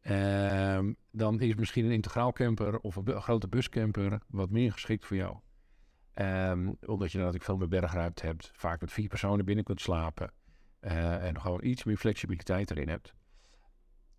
ehm, 0.00 0.92
dan 1.10 1.40
is 1.40 1.54
misschien 1.54 1.84
een 1.84 1.90
integraal 1.90 2.32
camper 2.32 2.78
of 2.78 2.96
een 2.96 3.22
grote 3.22 3.48
buscamper 3.48 4.20
wat 4.28 4.50
meer 4.50 4.72
geschikt 4.72 5.06
voor 5.06 5.16
jou. 5.16 5.36
Ehm, 6.16 6.72
omdat 6.86 7.12
je 7.12 7.18
natuurlijk 7.18 7.44
veel 7.44 7.56
meer 7.56 7.68
bergruimte 7.68 8.26
hebt. 8.26 8.50
Vaak 8.54 8.80
met 8.80 8.92
vier 8.92 9.08
personen 9.08 9.44
binnen 9.44 9.64
kunt 9.64 9.80
slapen. 9.80 10.30
eh, 10.80 11.26
en 11.26 11.40
gewoon 11.40 11.64
iets 11.64 11.84
meer 11.84 11.96
flexibiliteit 11.96 12.70
erin 12.70 12.88
hebt. 12.88 13.14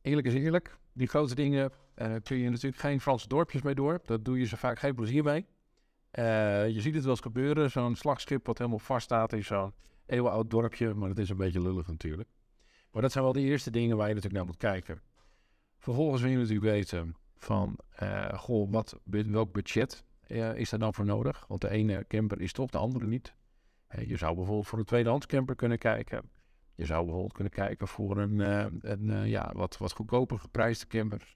Eerlijk 0.01 0.27
is 0.27 0.33
eerlijk, 0.33 0.77
die 0.93 1.07
grote 1.07 1.35
dingen 1.35 1.71
eh, 1.95 2.15
kun 2.23 2.37
je 2.37 2.49
natuurlijk 2.49 2.81
geen 2.81 3.01
Franse 3.01 3.27
dorpjes 3.27 3.61
mee 3.61 3.75
door. 3.75 3.99
Dat 4.05 4.25
doe 4.25 4.39
je 4.39 4.45
ze 4.45 4.57
vaak 4.57 4.79
geen 4.79 4.95
plezier 4.95 5.23
mee. 5.23 5.45
Eh, 6.11 6.69
je 6.69 6.81
ziet 6.81 6.93
het 6.93 7.03
wel 7.03 7.11
eens 7.11 7.21
gebeuren. 7.21 7.71
Zo'n 7.71 7.95
slagschip 7.95 8.45
wat 8.45 8.57
helemaal 8.57 8.79
vast 8.79 9.05
staat 9.05 9.33
in 9.33 9.43
zo'n 9.43 9.73
eeuwenoud 10.05 10.49
dorpje. 10.49 10.93
Maar 10.93 11.07
dat 11.07 11.17
is 11.17 11.29
een 11.29 11.37
beetje 11.37 11.61
lullig 11.61 11.87
natuurlijk. 11.87 12.29
Maar 12.91 13.01
dat 13.01 13.11
zijn 13.11 13.23
wel 13.23 13.33
de 13.33 13.41
eerste 13.41 13.71
dingen 13.71 13.97
waar 13.97 14.07
je 14.07 14.13
natuurlijk 14.13 14.43
naar 14.43 14.51
moet 14.51 14.61
kijken. 14.61 15.01
Vervolgens 15.77 16.21
wil 16.21 16.31
je 16.31 16.37
natuurlijk 16.37 16.65
weten 16.65 17.15
van, 17.35 17.79
goh, 18.33 18.71
wat, 18.71 18.99
welk 19.05 19.53
budget 19.53 20.03
is 20.29 20.69
daar 20.69 20.79
dan 20.79 20.93
voor 20.93 21.05
nodig? 21.05 21.45
Want 21.47 21.61
de 21.61 21.69
ene 21.69 22.05
camper 22.07 22.41
is 22.41 22.51
toch, 22.51 22.69
de 22.69 22.77
andere 22.77 23.07
niet. 23.07 23.35
Eh, 23.87 24.09
je 24.09 24.17
zou 24.17 24.35
bijvoorbeeld 24.35 24.67
voor 24.67 24.79
een 24.79 24.85
tweedehands 24.85 25.25
camper 25.25 25.55
kunnen 25.55 25.77
kijken. 25.77 26.29
Je 26.75 26.85
zou 26.85 27.03
bijvoorbeeld 27.03 27.33
kunnen 27.33 27.53
kijken 27.53 27.87
voor 27.87 28.17
een, 28.17 28.41
eh, 28.41 28.65
een 28.79 29.09
eh, 29.09 29.25
ja, 29.25 29.51
wat, 29.55 29.77
wat 29.77 29.91
goedkoper 29.91 30.39
geprijsde 30.39 30.87
camper. 30.87 31.35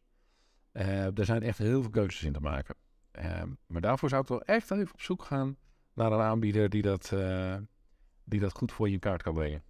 Eh, 0.72 1.18
er 1.18 1.26
zijn 1.26 1.44
echt 1.44 1.58
heel 1.58 1.82
veel 1.82 1.92
keuzes 1.92 2.24
in 2.24 2.34
te 2.34 2.40
maken. 2.40 2.76
Eh, 3.12 3.44
maar 3.68 3.82
daarvoor 3.82 4.10
zou 4.10 4.22
ik 4.22 4.28
wel 4.28 4.42
echt 4.42 4.72
even 4.72 4.94
op 4.94 5.02
zoek 5.02 5.24
gaan 5.24 5.58
naar 5.94 6.12
een 6.12 6.20
aanbieder 6.20 6.70
die 6.70 6.82
dat, 6.82 7.12
eh, 7.12 7.58
die 8.24 8.40
dat 8.40 8.54
goed 8.54 8.72
voor 8.72 8.90
je 8.90 9.00
kaart 9.00 9.24
kan 9.24 9.34
brengen. 9.34 9.64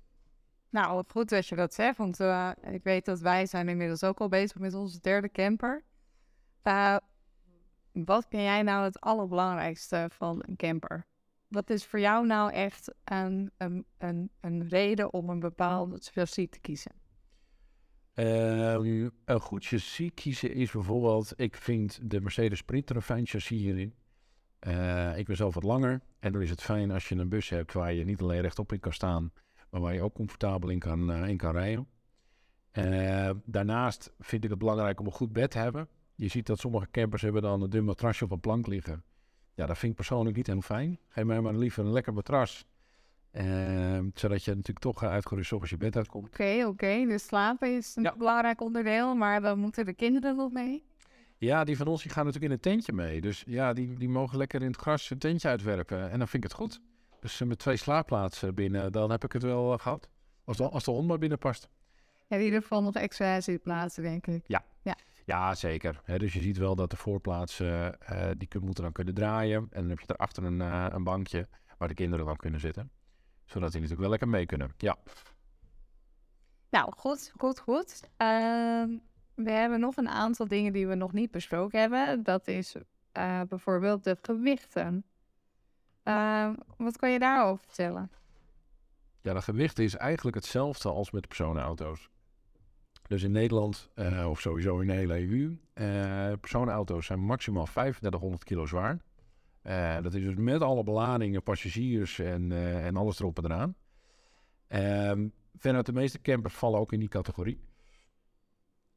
Nou, 0.69 1.03
goed 1.07 1.29
dat 1.29 1.47
je 1.47 1.55
dat 1.55 1.73
zegt, 1.73 1.97
want 1.97 2.19
eh, 2.19 2.51
ik 2.61 2.83
weet 2.83 3.05
dat 3.05 3.19
wij 3.19 3.45
zijn 3.45 3.69
inmiddels 3.69 4.03
ook 4.03 4.19
al 4.19 4.29
bezig 4.29 4.59
met 4.59 4.73
onze 4.73 4.99
derde 4.99 5.31
camper. 5.31 5.83
Wat 7.91 8.25
vind 8.29 8.41
jij 8.41 8.61
nou 8.61 8.83
het 8.83 8.99
allerbelangrijkste 8.99 10.07
van 10.11 10.43
een 10.47 10.55
camper? 10.55 11.05
Wat 11.47 11.69
is 11.69 11.85
voor 11.85 11.99
jou 11.99 12.25
nou 12.25 12.51
echt 12.51 12.93
een, 13.03 13.51
een, 13.57 13.85
een, 13.97 14.31
een 14.39 14.67
reden 14.67 15.13
om 15.13 15.29
een 15.29 15.39
bepaalde 15.39 15.97
chassis 15.99 16.49
te 16.49 16.59
kiezen? 16.59 16.91
Ehm, 18.13 19.09
een 19.25 19.39
goed 19.39 19.65
chassis 19.65 20.11
kiezen 20.13 20.53
is 20.53 20.71
bijvoorbeeld, 20.71 21.33
ik 21.35 21.55
vind 21.55 21.99
de 22.09 22.21
Mercedes 22.21 22.57
Sprinter 22.57 22.95
een 22.95 23.01
fijn 23.01 23.25
chassis 23.25 23.59
hierin. 23.59 23.93
Eh, 24.59 25.17
ik 25.17 25.25
ben 25.25 25.35
zelf 25.35 25.53
wat 25.53 25.63
langer 25.63 26.01
en 26.19 26.31
dan 26.31 26.41
is 26.41 26.49
het 26.49 26.61
fijn 26.61 26.91
als 26.91 27.09
je 27.09 27.15
een 27.15 27.29
bus 27.29 27.49
hebt 27.49 27.73
waar 27.73 27.93
je 27.93 28.05
niet 28.05 28.21
alleen 28.21 28.41
rechtop 28.41 28.71
in 28.71 28.79
kan 28.79 28.93
staan, 28.93 29.31
maar 29.69 29.81
waar 29.81 29.93
je 29.93 30.01
ook 30.01 30.13
comfortabel 30.13 30.69
in 30.69 30.79
kan, 30.79 31.11
eh, 31.11 31.27
in 31.27 31.37
kan 31.37 31.51
rijden. 31.51 31.87
Eh, 32.71 33.29
daarnaast 33.45 34.13
vind 34.19 34.43
ik 34.43 34.49
het 34.49 34.59
belangrijk 34.59 34.99
om 34.99 35.05
een 35.05 35.11
goed 35.11 35.33
bed 35.33 35.51
te 35.51 35.57
hebben. 35.57 35.87
Je 36.21 36.27
ziet 36.27 36.45
dat 36.45 36.59
sommige 36.59 36.87
campers 36.91 37.21
hebben 37.21 37.41
dan 37.41 37.61
een 37.61 37.69
dun 37.69 37.83
matrasje 37.83 38.23
op 38.23 38.31
een 38.31 38.39
plank 38.39 38.67
liggen. 38.67 39.03
Ja, 39.53 39.65
dat 39.65 39.77
vind 39.77 39.91
ik 39.91 39.97
persoonlijk 39.97 40.35
niet 40.35 40.47
heel 40.47 40.61
fijn. 40.61 40.99
Geef 41.07 41.23
mij 41.23 41.41
maar 41.41 41.53
liever 41.55 41.85
een 41.85 41.91
lekker 41.91 42.13
matras. 42.13 42.65
Ehm, 43.31 44.09
zodat 44.13 44.43
je 44.43 44.51
natuurlijk 44.51 44.79
toch 44.79 45.03
uitgerust 45.03 45.51
op 45.53 45.61
als 45.61 45.69
je 45.69 45.77
bed 45.77 45.95
uitkomt. 45.95 46.27
Oké, 46.27 46.65
oké, 46.65 47.05
dus 47.07 47.25
slapen 47.25 47.75
is 47.75 47.95
een 47.95 48.03
Ja. 48.03 48.15
belangrijk 48.17 48.61
onderdeel, 48.61 49.15
maar 49.15 49.41
dan 49.41 49.59
moeten 49.59 49.85
de 49.85 49.93
kinderen 49.93 50.35
nog 50.35 50.51
mee. 50.51 50.83
Ja, 51.37 51.63
die 51.63 51.77
van 51.77 51.87
ons 51.87 52.01
die 52.01 52.11
gaan 52.11 52.25
natuurlijk 52.25 52.51
in 52.51 52.57
een 52.57 52.73
tentje 52.73 52.93
mee. 52.93 53.21
Dus 53.21 53.43
ja, 53.47 53.73
die, 53.73 53.93
die 53.97 54.09
mogen 54.09 54.37
lekker 54.37 54.61
in 54.61 54.67
het 54.67 54.77
gras 54.81 55.09
een 55.09 55.19
tentje 55.19 55.47
uitwerpen. 55.47 56.11
En 56.11 56.17
dan 56.17 56.27
vind 56.27 56.43
ik 56.43 56.49
het 56.49 56.59
goed. 56.59 56.81
Dus 57.19 57.41
met 57.41 57.59
twee 57.59 57.77
slaapplaatsen 57.77 58.55
binnen, 58.55 58.91
dan 58.91 59.11
heb 59.11 59.23
ik 59.23 59.31
het 59.31 59.43
wel 59.43 59.73
eh, 59.73 59.79
gehad. 59.79 60.09
Als 60.43 60.57
de, 60.57 60.69
als 60.69 60.83
de 60.83 60.91
hond 60.91 61.07
maar 61.07 61.17
binnen 61.17 61.37
past. 61.37 61.69
Ja, 62.27 62.37
in 62.37 62.43
ieder 62.43 62.61
geval 62.61 62.81
nog 62.81 62.93
extra 62.95 63.41
zitplaatsen, 63.41 64.03
denk 64.03 64.27
ik. 64.27 64.43
Ja, 64.47 64.63
zeker. 65.53 66.01
Hè, 66.03 66.17
dus 66.17 66.33
je 66.33 66.41
ziet 66.41 66.57
wel 66.57 66.75
dat 66.75 66.89
de 66.89 66.97
voorplaatsen, 66.97 67.99
eh, 67.99 68.29
die 68.37 68.59
moeten 68.59 68.83
dan 68.83 68.91
kunnen 68.91 69.13
draaien. 69.13 69.67
En 69.71 69.81
dan 69.81 69.89
heb 69.89 69.99
je 69.99 70.07
daarachter 70.07 70.43
een, 70.43 70.61
eh, 70.61 70.85
een 70.89 71.03
bankje 71.03 71.47
waar 71.77 71.87
de 71.87 71.93
kinderen 71.93 72.25
dan 72.25 72.35
kunnen 72.35 72.59
zitten. 72.59 72.91
Zodat 73.45 73.71
die 73.71 73.81
natuurlijk 73.81 74.01
wel 74.01 74.09
lekker 74.09 74.29
mee 74.29 74.45
kunnen. 74.45 74.73
Ja. 74.77 74.97
Nou, 76.69 76.93
goed, 76.97 77.33
goed, 77.37 77.59
goed. 77.59 78.09
Ehm, 78.17 78.89
we 79.35 79.51
hebben 79.51 79.79
nog 79.79 79.97
een 79.97 80.09
aantal 80.09 80.47
dingen 80.47 80.73
die 80.73 80.87
we 80.87 80.95
nog 80.95 81.13
niet 81.13 81.31
besproken 81.31 81.79
hebben. 81.79 82.23
Dat 82.23 82.47
is 82.47 82.75
eh, 83.11 83.41
bijvoorbeeld 83.49 84.03
de 84.03 84.17
gewichten. 84.21 85.03
Ehm, 86.03 86.55
wat 86.77 86.97
kan 86.97 87.11
je 87.11 87.19
daarover 87.19 87.65
vertellen? 87.65 88.11
Ja, 89.21 89.33
dat 89.33 89.43
gewicht 89.43 89.79
is 89.79 89.95
eigenlijk 89.95 90.35
hetzelfde 90.35 90.89
als 90.89 91.11
met 91.11 91.27
personenauto's. 91.27 92.09
Dus 93.11 93.23
in 93.23 93.31
Nederland, 93.31 93.89
eh, 93.95 94.27
of 94.29 94.39
sowieso 94.39 94.79
in 94.79 94.87
de 94.87 94.93
hele 94.93 95.19
EU, 95.19 95.57
eh, 95.73 96.31
personenauto's 96.39 97.05
zijn 97.05 97.19
maximaal 97.19 97.65
3500 97.65 98.43
kilo 98.43 98.65
zwaar. 98.65 98.97
Eh, 99.61 100.01
dat 100.01 100.13
is 100.13 100.23
dus 100.23 100.35
met 100.35 100.61
alle 100.61 100.83
beladingen, 100.83 101.43
passagiers 101.43 102.19
en, 102.19 102.51
eh, 102.51 102.85
en 102.85 102.95
alles 102.95 103.19
erop 103.19 103.37
en 103.37 103.45
eraan. 103.45 103.75
Ehm 104.67 105.27
verder, 105.57 105.83
de 105.83 105.93
meeste 105.93 106.21
campers 106.21 106.53
vallen 106.53 106.79
ook 106.79 106.91
in 106.93 106.99
die 106.99 107.07
categorie. 107.09 107.59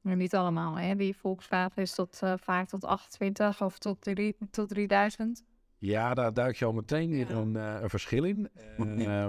Maar 0.00 0.16
niet 0.16 0.34
allemaal, 0.34 0.78
hè? 0.78 0.96
Die 0.96 1.16
Volkswagen 1.16 1.82
is 1.82 1.94
tot, 1.94 2.22
eh, 2.22 2.34
vaak 2.36 2.68
tot 2.68 2.84
28 2.84 3.62
of 3.62 3.78
tot, 3.78 4.00
drie, 4.00 4.36
tot 4.50 4.68
3000. 4.68 5.44
Ja, 5.78 6.14
daar 6.14 6.32
duik 6.32 6.56
je 6.56 6.64
al 6.64 6.72
meteen 6.72 7.10
weer 7.10 7.28
Ja. 7.28 7.34
een, 7.36 7.56
eh, 7.56 7.78
een 7.80 7.90
verschil 7.90 8.24
in. 8.24 8.48
Eh, 8.78 9.26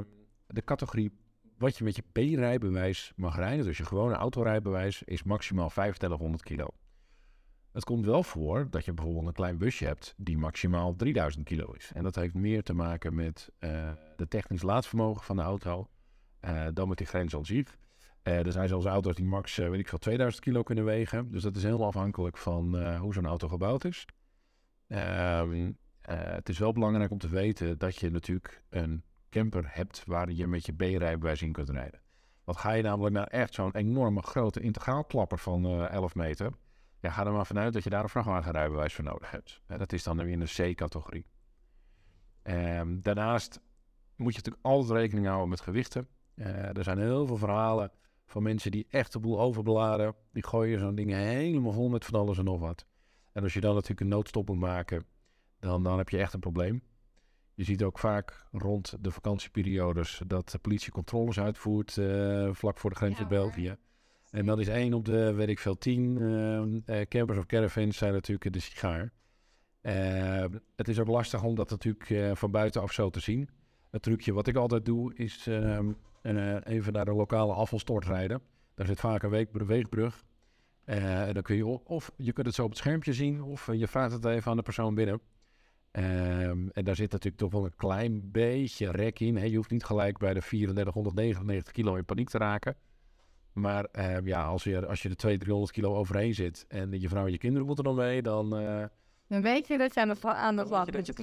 de 0.48 0.63
categorie 0.63 1.12
wat 1.58 1.78
je 1.78 1.84
met 1.84 1.96
je 1.96 2.04
B-rijbewijs 2.12 3.13
mag 3.15 3.36
rijden, 3.36 3.65
dus 3.65 3.78
je 3.78 3.86
gewone 3.86 4.13
autorijbewijs, 4.13 5.04
is 5.04 5.24
maximaal 5.24 5.70
3500 5.70 6.44
kilo. 6.44 6.68
Het 7.72 7.84
komt 7.84 8.06
wel 8.06 8.24
voor 8.24 8.68
dat 8.70 8.86
je 8.86 8.94
bijvoorbeeld 8.94 9.28
een 9.28 9.34
klein 9.34 9.58
busje 9.58 9.86
hebt 9.86 10.13
die 10.18 10.38
maximaal 10.38 10.96
3000 10.96 11.46
kilo 11.46 11.72
is. 11.72 11.91
En 11.94 12.04
dat 12.04 12.15
heeft 12.15 12.34
meer 12.34 12.63
te 12.63 12.74
maken 12.74 13.15
met 13.15 13.50
eh 13.60 13.91
de 14.15 14.28
technisch 14.28 14.62
laadvermogen 14.62 15.24
van 15.24 15.36
de 15.36 15.41
auto 15.41 15.89
eh, 16.39 16.65
dan 16.74 16.88
met 16.88 16.98
die 16.98 17.08
grens 17.08 17.36
aan 17.36 17.46
zich. 17.46 17.78
Eh, 18.22 18.46
er 18.46 18.52
zijn 18.52 18.68
zelfs 18.68 18.86
auto's 18.86 19.15
die 19.15 19.26
max, 19.26 19.56
weet 19.56 19.80
ik 19.80 19.88
veel, 19.88 19.98
2000 19.98 20.44
kilo 20.44 20.63
kunnen 20.63 20.86
wegen. 20.86 21.32
Dus 21.32 21.44
dat 21.44 21.56
is 21.56 21.63
heel 21.63 21.86
afhankelijk 21.86 22.38
van 22.38 22.96
hoe 22.98 23.13
zo'n 23.13 23.26
auto 23.26 23.48
gebouwd 23.48 23.84
is. 23.84 24.06
Ehm, 24.88 25.72
eh, 26.02 26.18
het 26.24 26.50
is 26.50 26.58
wel 26.58 26.72
belangrijk 26.72 27.12
om 27.12 27.18
te 27.18 27.30
weten 27.30 27.78
dat 27.78 27.96
je 27.96 28.10
natuurlijk 28.10 28.63
een 28.70 29.04
hebt 29.65 30.04
waar 30.06 30.32
je 30.32 30.48
met 30.48 30.65
je 30.65 30.74
B-rijbewijs 30.74 31.41
in 31.41 31.52
kunt 31.52 31.69
rijden. 31.69 32.02
Want 32.43 32.58
ga 32.58 32.71
je 32.71 32.84
namelijk 32.84 33.15
naar 33.15 33.28
echt 33.28 33.54
zo'n 33.54 33.76
enorme 33.76 34.21
grote 34.21 34.60
integraalklapper 34.60 35.38
van 35.38 35.65
eh 35.65 35.91
11 35.91 36.15
meter, 36.15 36.52
ja, 37.00 37.12
ga 37.12 37.26
er 37.26 37.32
maar 37.32 37.45
vanuit 37.45 37.74
dat 37.74 37.84
je 37.84 37.89
daar 37.89 38.04
een 38.04 38.10
vrachtwagenrijbewijs 38.10 38.93
voor 38.93 39.04
nodig 39.04 39.32
hebt. 39.32 39.62
Dat 39.67 39.93
is 39.93 40.04
dan 40.04 40.17
weer 40.17 40.28
in 40.28 40.39
de 40.39 40.71
C-categorie. 40.71 41.26
Ehm, 42.41 43.00
daarnaast 43.02 43.60
moet 44.15 44.32
je 44.32 44.38
natuurlijk 44.38 44.65
altijd 44.65 45.00
rekening 45.00 45.28
houden 45.28 45.50
met 45.50 45.62
gewichten. 45.62 46.08
Eh, 46.36 46.78
er 46.78 46.84
zijn 46.84 47.00
heel 47.00 47.28
veel 47.28 47.38
verhalen 47.38 47.91
van 48.26 48.43
mensen 48.43 48.71
die 48.71 48.88
echt 48.89 49.13
de 49.13 49.19
boel 49.19 49.39
overbeladen. 49.39 50.15
Die 50.32 50.45
gooien 50.45 50.80
zo'n 50.80 50.95
ding 50.95 51.12
helemaal 51.12 51.71
vol 51.71 51.89
met 51.89 52.06
van 52.06 52.19
alles 52.19 52.38
en 52.38 52.43
nog 52.43 52.60
wat. 52.60 52.86
En 53.32 53.43
als 53.43 53.54
je 53.54 53.62
dan 53.62 53.74
natuurlijk 53.74 54.02
een 54.02 54.08
noodstop 54.08 54.48
moet 54.48 54.60
maken, 54.60 55.06
dan, 55.60 55.84
dan 55.84 55.98
heb 55.98 56.10
je 56.10 56.17
echt 56.17 56.34
een 56.34 56.39
probleem. 56.39 56.84
Je 57.56 57.63
ziet 57.63 57.84
ook 57.84 58.00
vaak 58.00 58.46
rond 58.52 58.98
de 59.00 59.12
vakantieperiodes 59.12 60.22
dat 60.28 60.50
de 60.50 60.58
politie 60.58 60.91
controles 60.91 61.39
uitvoert 61.39 61.98
eh, 61.98 62.50
vlak 62.52 62.78
voor 62.78 62.89
de 62.89 62.96
grens 62.96 63.13
Ja, 63.13 63.20
met 63.20 63.30
België. 63.30 63.78
En 64.32 64.46
dat 64.46 64.60
is 64.60 64.68
één 64.68 64.94
op 64.94 65.06
de, 65.06 65.34
weet 65.34 65.48
ik 65.48 65.60
veel, 65.60 65.78
tien 65.78 66.18
eh, 66.18 67.00
eh, 67.00 67.08
campers 67.08 67.38
of 67.38 67.46
caravans 67.46 67.98
zijn 67.98 68.13
natuurlijk 68.13 68.54
de 68.54 68.60
sigaar. 68.60 69.12
Het 70.76 70.88
is 70.88 71.00
ook 71.00 71.08
lastig 71.08 71.44
om 71.44 71.56
dat 71.56 71.70
natuurlijk 71.70 72.38
van 72.38 72.52
buitenaf 72.52 72.91
zo 72.91 73.10
te 73.10 73.20
zien. 73.20 73.50
Het 73.89 74.02
trucje 74.02 74.34
wat 74.34 74.48
ik 74.48 74.56
altijd 74.56 74.86
doe 74.86 75.15
is 75.15 75.48
ehm, 75.48 75.91
eh, 76.22 76.56
even 76.63 76.94
naar 76.94 77.06
de 77.06 77.13
lokale 77.13 77.54
afvalstort 77.54 78.06
rijden. 78.06 78.41
Daar 78.74 78.88
zit 78.88 79.00
vaak 79.00 79.24
een 79.24 79.30
week, 79.30 79.50
weegbrug. 79.52 80.24
Dan 81.34 81.41
kun 81.41 81.56
je 81.56 81.65
of 81.65 82.12
je 82.18 82.34
kunt 82.34 82.46
het 82.46 82.56
zo 82.56 82.63
op 82.63 82.70
het 82.70 82.78
schermpje 82.78 83.13
zien, 83.13 83.44
of 83.44 83.70
je 83.74 83.88
vraagt 83.88 84.12
het 84.13 84.26
even 84.26 84.52
aan 84.52 84.58
de 84.58 84.63
persoon 84.63 84.96
binnen. 84.96 85.20
Ehm, 85.95 86.67
en 86.71 86.84
daar 86.84 86.95
zit 86.95 87.12
natuurlijk 87.12 87.41
toch 87.41 87.51
wel 87.51 87.65
een 87.65 87.75
klein 87.75 88.31
beetje 88.31 88.91
rek 88.91 89.19
in. 89.19 89.36
Hè. 89.38 89.43
Je 89.45 89.55
hoeft 89.55 89.71
niet 89.71 89.84
gelijk 89.84 90.17
bij 90.17 90.34
de 90.34 90.41
3499 90.41 91.73
kilo 91.73 91.95
in 91.95 92.05
paniek 92.05 92.29
te 92.29 92.38
raken. 92.38 92.75
Maar 93.53 93.86
ehm, 93.86 94.27
ja, 94.27 94.43
als 94.45 94.63
je, 94.63 94.86
als 94.88 95.01
je 95.01 95.10
er 95.10 95.15
200, 95.15 95.39
300 95.43 95.71
kilo 95.71 95.95
overheen 95.95 96.34
zit 96.34 96.65
en 96.67 96.99
je 96.99 97.10
vrouw 97.10 97.25
en 97.25 97.31
je 97.31 97.38
kinderen 97.38 97.67
moeten 97.67 97.86
er 97.86 97.93
mee, 97.93 98.21
dan... 98.21 98.58
eh, 98.58 98.84
Dan 99.27 99.41
weet 99.41 99.67
je 99.67 99.77
dat 99.77 99.93
je 99.93 99.99
aan 100.01 100.08
de, 100.08 100.27
aan 100.27 100.55
de 100.55 100.65
slag 100.65 100.86
bent. 100.86 101.17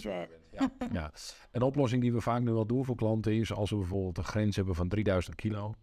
Ja. 0.50 0.70
ja. 0.92 1.12
Een 1.50 1.62
oplossing 1.62 2.02
die 2.02 2.12
we 2.12 2.20
vaak 2.20 2.42
nu 2.42 2.52
wel 2.52 2.66
doen 2.66 2.84
voor 2.84 2.96
klanten 2.96 3.32
is 3.32 3.52
als 3.52 3.70
we 3.70 3.76
bijvoorbeeld 3.76 4.18
een 4.18 4.24
grens 4.24 4.56
hebben 4.56 4.74
van 4.74 4.88
3000 4.88 5.34
kilo, 5.36 5.74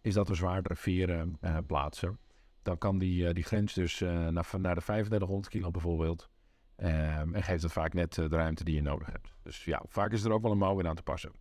is 0.00 0.14
dat 0.14 0.28
we 0.28 0.34
zwaardere 0.34 0.76
veren 0.76 1.36
eh, 1.40 1.58
plaatsen. 1.66 2.18
Dan 2.62 2.78
kan 2.78 2.98
die, 2.98 3.26
eh, 3.28 3.34
die 3.34 3.44
grens 3.44 3.74
dus 3.74 4.00
eh, 4.00 4.08
naar, 4.08 4.48
naar 4.58 4.74
de 4.74 4.82
3500 4.82 5.48
kilo 5.48 5.70
bijvoorbeeld. 5.70 6.28
Ehm, 6.76 7.34
en 7.34 7.42
geeft 7.42 7.62
het 7.62 7.72
vaak 7.72 7.92
net 7.92 8.18
eh, 8.18 8.28
de 8.28 8.36
ruimte 8.36 8.64
die 8.64 8.74
je 8.74 8.82
nodig 8.82 9.06
hebt. 9.06 9.34
Dus 9.42 9.64
ja, 9.64 9.82
vaak 9.86 10.12
is 10.12 10.24
er 10.24 10.32
ook 10.32 10.42
wel 10.42 10.50
een 10.50 10.58
mouw 10.58 10.78
in 10.78 10.86
aan 10.86 10.94
te 10.94 11.02
passen. 11.02 11.32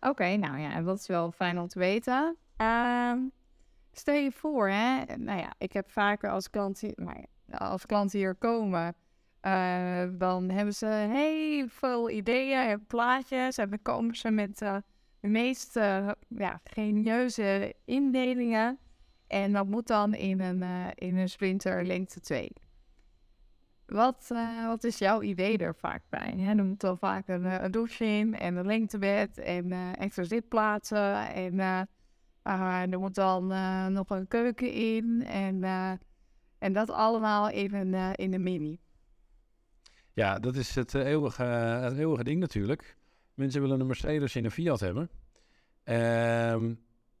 Oké, 0.00 0.36
nou 0.36 0.58
ja, 0.58 0.82
dat 0.82 0.98
is 0.98 1.06
wel 1.06 1.30
fijn 1.30 1.58
om 1.58 1.68
te 1.68 1.78
weten. 1.78 2.36
Ehm, 2.56 3.18
stel 3.92 4.14
je 4.14 4.32
voor, 4.32 4.68
hè, 4.68 5.16
nou 5.16 5.38
ja, 5.38 5.52
ik 5.58 5.72
heb 5.72 5.90
vaker 5.90 6.30
als 6.30 6.50
klanten, 6.50 6.92
nou 6.96 7.26
als 7.50 7.86
klanten 7.86 8.18
hier 8.18 8.34
komen, 8.34 8.94
eh, 9.40 10.04
dan 10.12 10.50
hebben 10.50 10.74
ze 10.74 10.86
heel 10.86 11.68
veel 11.68 12.10
ideeën 12.10 12.68
en 12.68 12.86
plaatjes 12.86 13.58
en 13.58 13.70
dan 13.70 13.82
komen 13.82 14.14
ze 14.14 14.30
met 14.30 14.62
eh, 14.62 14.76
de 15.20 15.28
meest 15.28 15.74
ja, 16.28 16.60
genieuze 16.64 17.74
indelingen. 17.84 18.78
En 19.26 19.52
dat 19.52 19.66
moet 19.66 19.86
dan 19.86 20.14
in 20.14 20.40
een, 20.40 20.62
in 20.94 21.16
een 21.16 21.28
sprinter 21.28 21.84
lengte 21.84 22.20
2. 22.20 22.52
Wat, 23.86 24.28
eh, 24.32 24.66
wat 24.66 24.84
is 24.84 24.98
jouw 24.98 25.22
idee 25.22 25.58
er 25.58 25.74
vaak 25.74 26.02
bij? 26.08 26.34
Er 26.38 26.64
moet 26.64 26.80
dan 26.80 26.98
vaak 26.98 27.28
een, 27.28 27.44
eh, 27.44 27.62
een 27.62 27.70
douche 27.70 28.04
in 28.04 28.38
en 28.38 28.56
een 28.56 28.66
lengtebed 28.66 29.38
en 29.38 29.72
eh, 29.72 29.92
extra 29.98 30.22
zitplaatsen. 30.22 31.34
En 31.34 31.88
ah, 32.42 32.92
er 32.92 32.98
moet 32.98 33.14
dan 33.14 33.46
nog 33.92 34.10
een 34.10 34.28
keuken 34.28 34.72
in. 34.72 35.24
En, 35.24 35.62
en 36.58 36.72
dat 36.72 36.90
allemaal 36.90 37.48
eh, 37.48 38.12
in 38.14 38.32
een 38.32 38.42
mini. 38.42 38.78
Ja, 40.12 40.38
dat 40.38 40.56
is 40.56 40.74
het, 40.74 40.94
eeuwige, 40.94 41.42
het 41.42 41.98
eeuwige 41.98 42.24
ding 42.24 42.40
natuurlijk. 42.40 42.96
Mensen 43.34 43.60
willen 43.60 43.80
een 43.80 43.86
Mercedes 43.86 44.36
in 44.36 44.44
een 44.44 44.50
Fiat 44.50 44.80
hebben. 44.80 45.10
Ehm, 45.84 46.74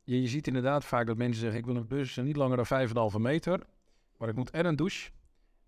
je, 0.04 0.20
je 0.20 0.28
ziet 0.28 0.46
inderdaad 0.46 0.84
vaak 0.84 1.06
dat 1.06 1.16
mensen 1.16 1.40
zeggen: 1.40 1.58
Ik 1.58 1.66
wil 1.66 1.76
een 1.76 1.86
bus 1.86 2.16
niet 2.16 2.36
langer 2.36 2.56
dan 2.56 2.66
5,5 2.66 3.18
meter. 3.18 3.60
Maar 4.18 4.28
ik 4.28 4.34
moet 4.34 4.50
en 4.50 4.66
een 4.66 4.76
douche. 4.76 5.10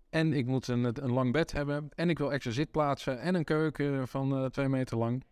En 0.09 0.33
ik 0.33 0.45
moet 0.45 0.67
een, 0.67 1.03
een 1.03 1.11
lang 1.11 1.31
bed 1.31 1.51
hebben. 1.51 1.89
En 1.95 2.09
ik 2.09 2.17
wil 2.17 2.31
extra 2.31 2.51
zitplaatsen. 2.51 3.19
En 3.19 3.35
een 3.35 3.43
keuken 3.43 4.07
van 4.07 4.37
eh 4.37 4.45
2 4.45 4.67
meter 4.67 4.97
lang. 4.97 5.23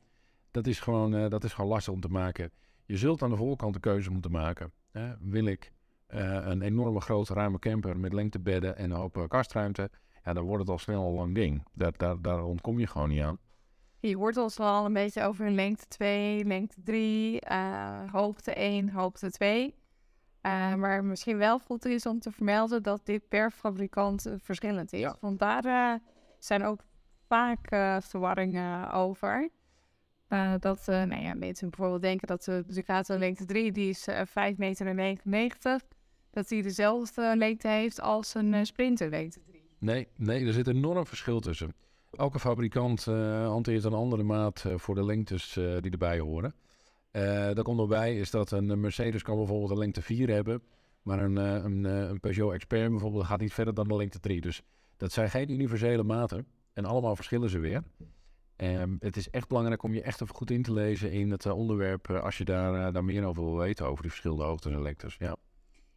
Dat 0.51 0.67
is, 0.67 0.79
gewoon, 0.79 1.15
eh, 1.15 1.29
dat 1.29 1.43
is 1.43 1.53
gewoon 1.53 1.69
lastig 1.69 1.93
om 1.93 2.01
te 2.01 2.07
maken. 2.07 2.51
Je 2.85 2.97
zult 2.97 3.21
aan 3.21 3.29
de 3.29 3.35
voorkant 3.35 3.73
de 3.73 3.79
keuze 3.79 4.09
moeten 4.09 4.31
maken. 4.31 4.71
Hè? 4.91 5.13
Wil 5.19 5.45
ik 5.45 5.71
eh, 6.07 6.45
een 6.45 6.61
enorme 6.61 7.01
grote 7.01 7.33
ruime 7.33 7.59
camper 7.59 7.99
met 7.99 8.13
lengtebedden 8.13 8.77
en 8.77 8.91
een 8.91 8.97
hoop 8.97 9.25
kastruimte? 9.27 9.89
Ja, 10.23 10.33
dan 10.33 10.43
wordt 10.43 10.61
het 10.61 10.69
al 10.69 10.77
snel 10.77 11.07
een 11.07 11.13
lang 11.13 11.35
ding. 11.35 11.63
Daar, 11.73 11.93
daar, 11.97 12.21
daar 12.21 12.43
ontkom 12.43 12.79
je 12.79 12.87
gewoon 12.87 13.09
niet 13.09 13.21
aan. 13.21 13.37
Je 13.99 14.15
hoort 14.15 14.37
ons 14.37 14.59
al 14.59 14.85
een 14.85 14.93
beetje 14.93 15.23
over 15.23 15.45
een 15.45 15.55
lengte 15.55 15.87
2, 15.87 16.45
lengte 16.45 16.81
3, 16.83 17.41
hoogte 18.11 18.53
1, 18.53 18.89
hoogte 18.89 19.31
2. 19.31 19.75
Uh, 20.47 20.75
maar 20.75 21.03
misschien 21.03 21.37
wel 21.37 21.59
goed 21.59 21.85
is 21.85 22.05
om 22.05 22.19
te 22.19 22.31
vermelden 22.31 22.83
dat 22.83 23.01
dit 23.03 23.27
per 23.27 23.51
fabrikant 23.51 24.27
uh, 24.27 24.33
verschillend 24.37 24.93
is. 24.93 24.99
Ja. 24.99 25.17
Want 25.19 25.39
daar 25.39 25.65
uh, 25.65 25.93
zijn 26.39 26.63
ook 26.63 26.79
vaak 27.27 27.71
uh, 27.71 27.97
verwarringen 27.99 28.91
over. 28.91 29.49
Dat 30.59 30.85
nou 30.85 31.21
ja, 31.21 31.33
mensen 31.33 31.69
bijvoorbeeld 31.69 32.01
denken 32.01 32.27
dat 32.27 32.43
de 32.43 32.63
Ducato 32.67 33.17
lengte 33.17 33.45
3, 33.45 33.71
die 33.71 33.89
is 33.89 34.07
uh, 34.07 34.21
5 34.25 34.57
meter 34.57 34.87
en 34.87 34.95
99, 34.95 35.81
dat 36.31 36.47
die 36.47 36.63
dezelfde 36.63 37.33
lengte 37.37 37.67
heeft 37.67 38.01
als 38.01 38.33
een 38.33 38.65
Sprinter 38.65 39.09
lengte 39.09 39.39
3. 39.45 39.69
Nee, 39.79 40.07
nee, 40.15 40.45
er 40.45 40.53
zit 40.53 40.67
een 40.67 40.75
enorm 40.75 41.05
verschil 41.05 41.39
tussen. 41.39 41.73
Elke 42.11 42.39
fabrikant 42.39 43.05
hanteert 43.05 43.83
een 43.83 43.93
andere 43.93 44.23
maat 44.23 44.65
voor 44.75 44.95
de 44.95 45.05
lengtes 45.05 45.53
die 45.53 45.91
erbij 45.91 46.19
horen. 46.19 46.53
Uh, 47.17 47.23
daar 47.23 47.63
komt 47.63 47.77
nog 47.77 47.87
bij 47.87 48.19
is 48.19 48.31
dat 48.31 48.51
een 48.51 48.79
Mercedes 48.79 49.21
kan 49.21 49.35
bijvoorbeeld 49.37 49.71
een 49.71 49.77
lengte 49.77 50.01
4 50.01 50.29
hebben, 50.29 50.63
maar 51.01 51.19
een, 51.19 51.35
uh, 51.35 51.53
een, 51.53 51.83
een 51.83 52.19
Peugeot 52.19 52.53
Expert 52.53 52.89
bijvoorbeeld 52.89 53.25
gaat 53.25 53.39
niet 53.39 53.53
verder 53.53 53.73
dan 53.73 53.87
de 53.87 53.95
lengte 53.95 54.19
3. 54.19 54.41
Dus 54.41 54.61
dat 54.97 55.11
zijn 55.11 55.29
geen 55.29 55.51
universele 55.51 56.03
maten 56.03 56.47
en 56.73 56.85
allemaal 56.85 57.15
verschillen 57.15 57.49
ze 57.49 57.59
weer. 57.59 57.83
Um, 58.57 58.97
het 58.99 59.17
is 59.17 59.29
echt 59.29 59.47
belangrijk 59.47 59.83
om 59.83 59.93
je 59.93 60.01
echt 60.01 60.21
even 60.21 60.35
goed 60.35 60.51
in 60.51 60.61
te 60.61 60.73
lezen 60.73 61.11
in 61.11 61.31
het 61.31 61.45
onderwerp 61.45 62.09
als 62.09 62.37
je 62.37 62.45
daar, 62.45 62.91
daar 62.91 63.03
meer 63.03 63.25
over 63.25 63.43
wil 63.43 63.57
weten, 63.57 63.85
over 63.85 64.01
die 64.01 64.11
verschillende 64.11 64.43
hoogtes 64.43 64.71
en 64.71 64.81
lengtes. 64.81 65.15
Ja. 65.19 65.35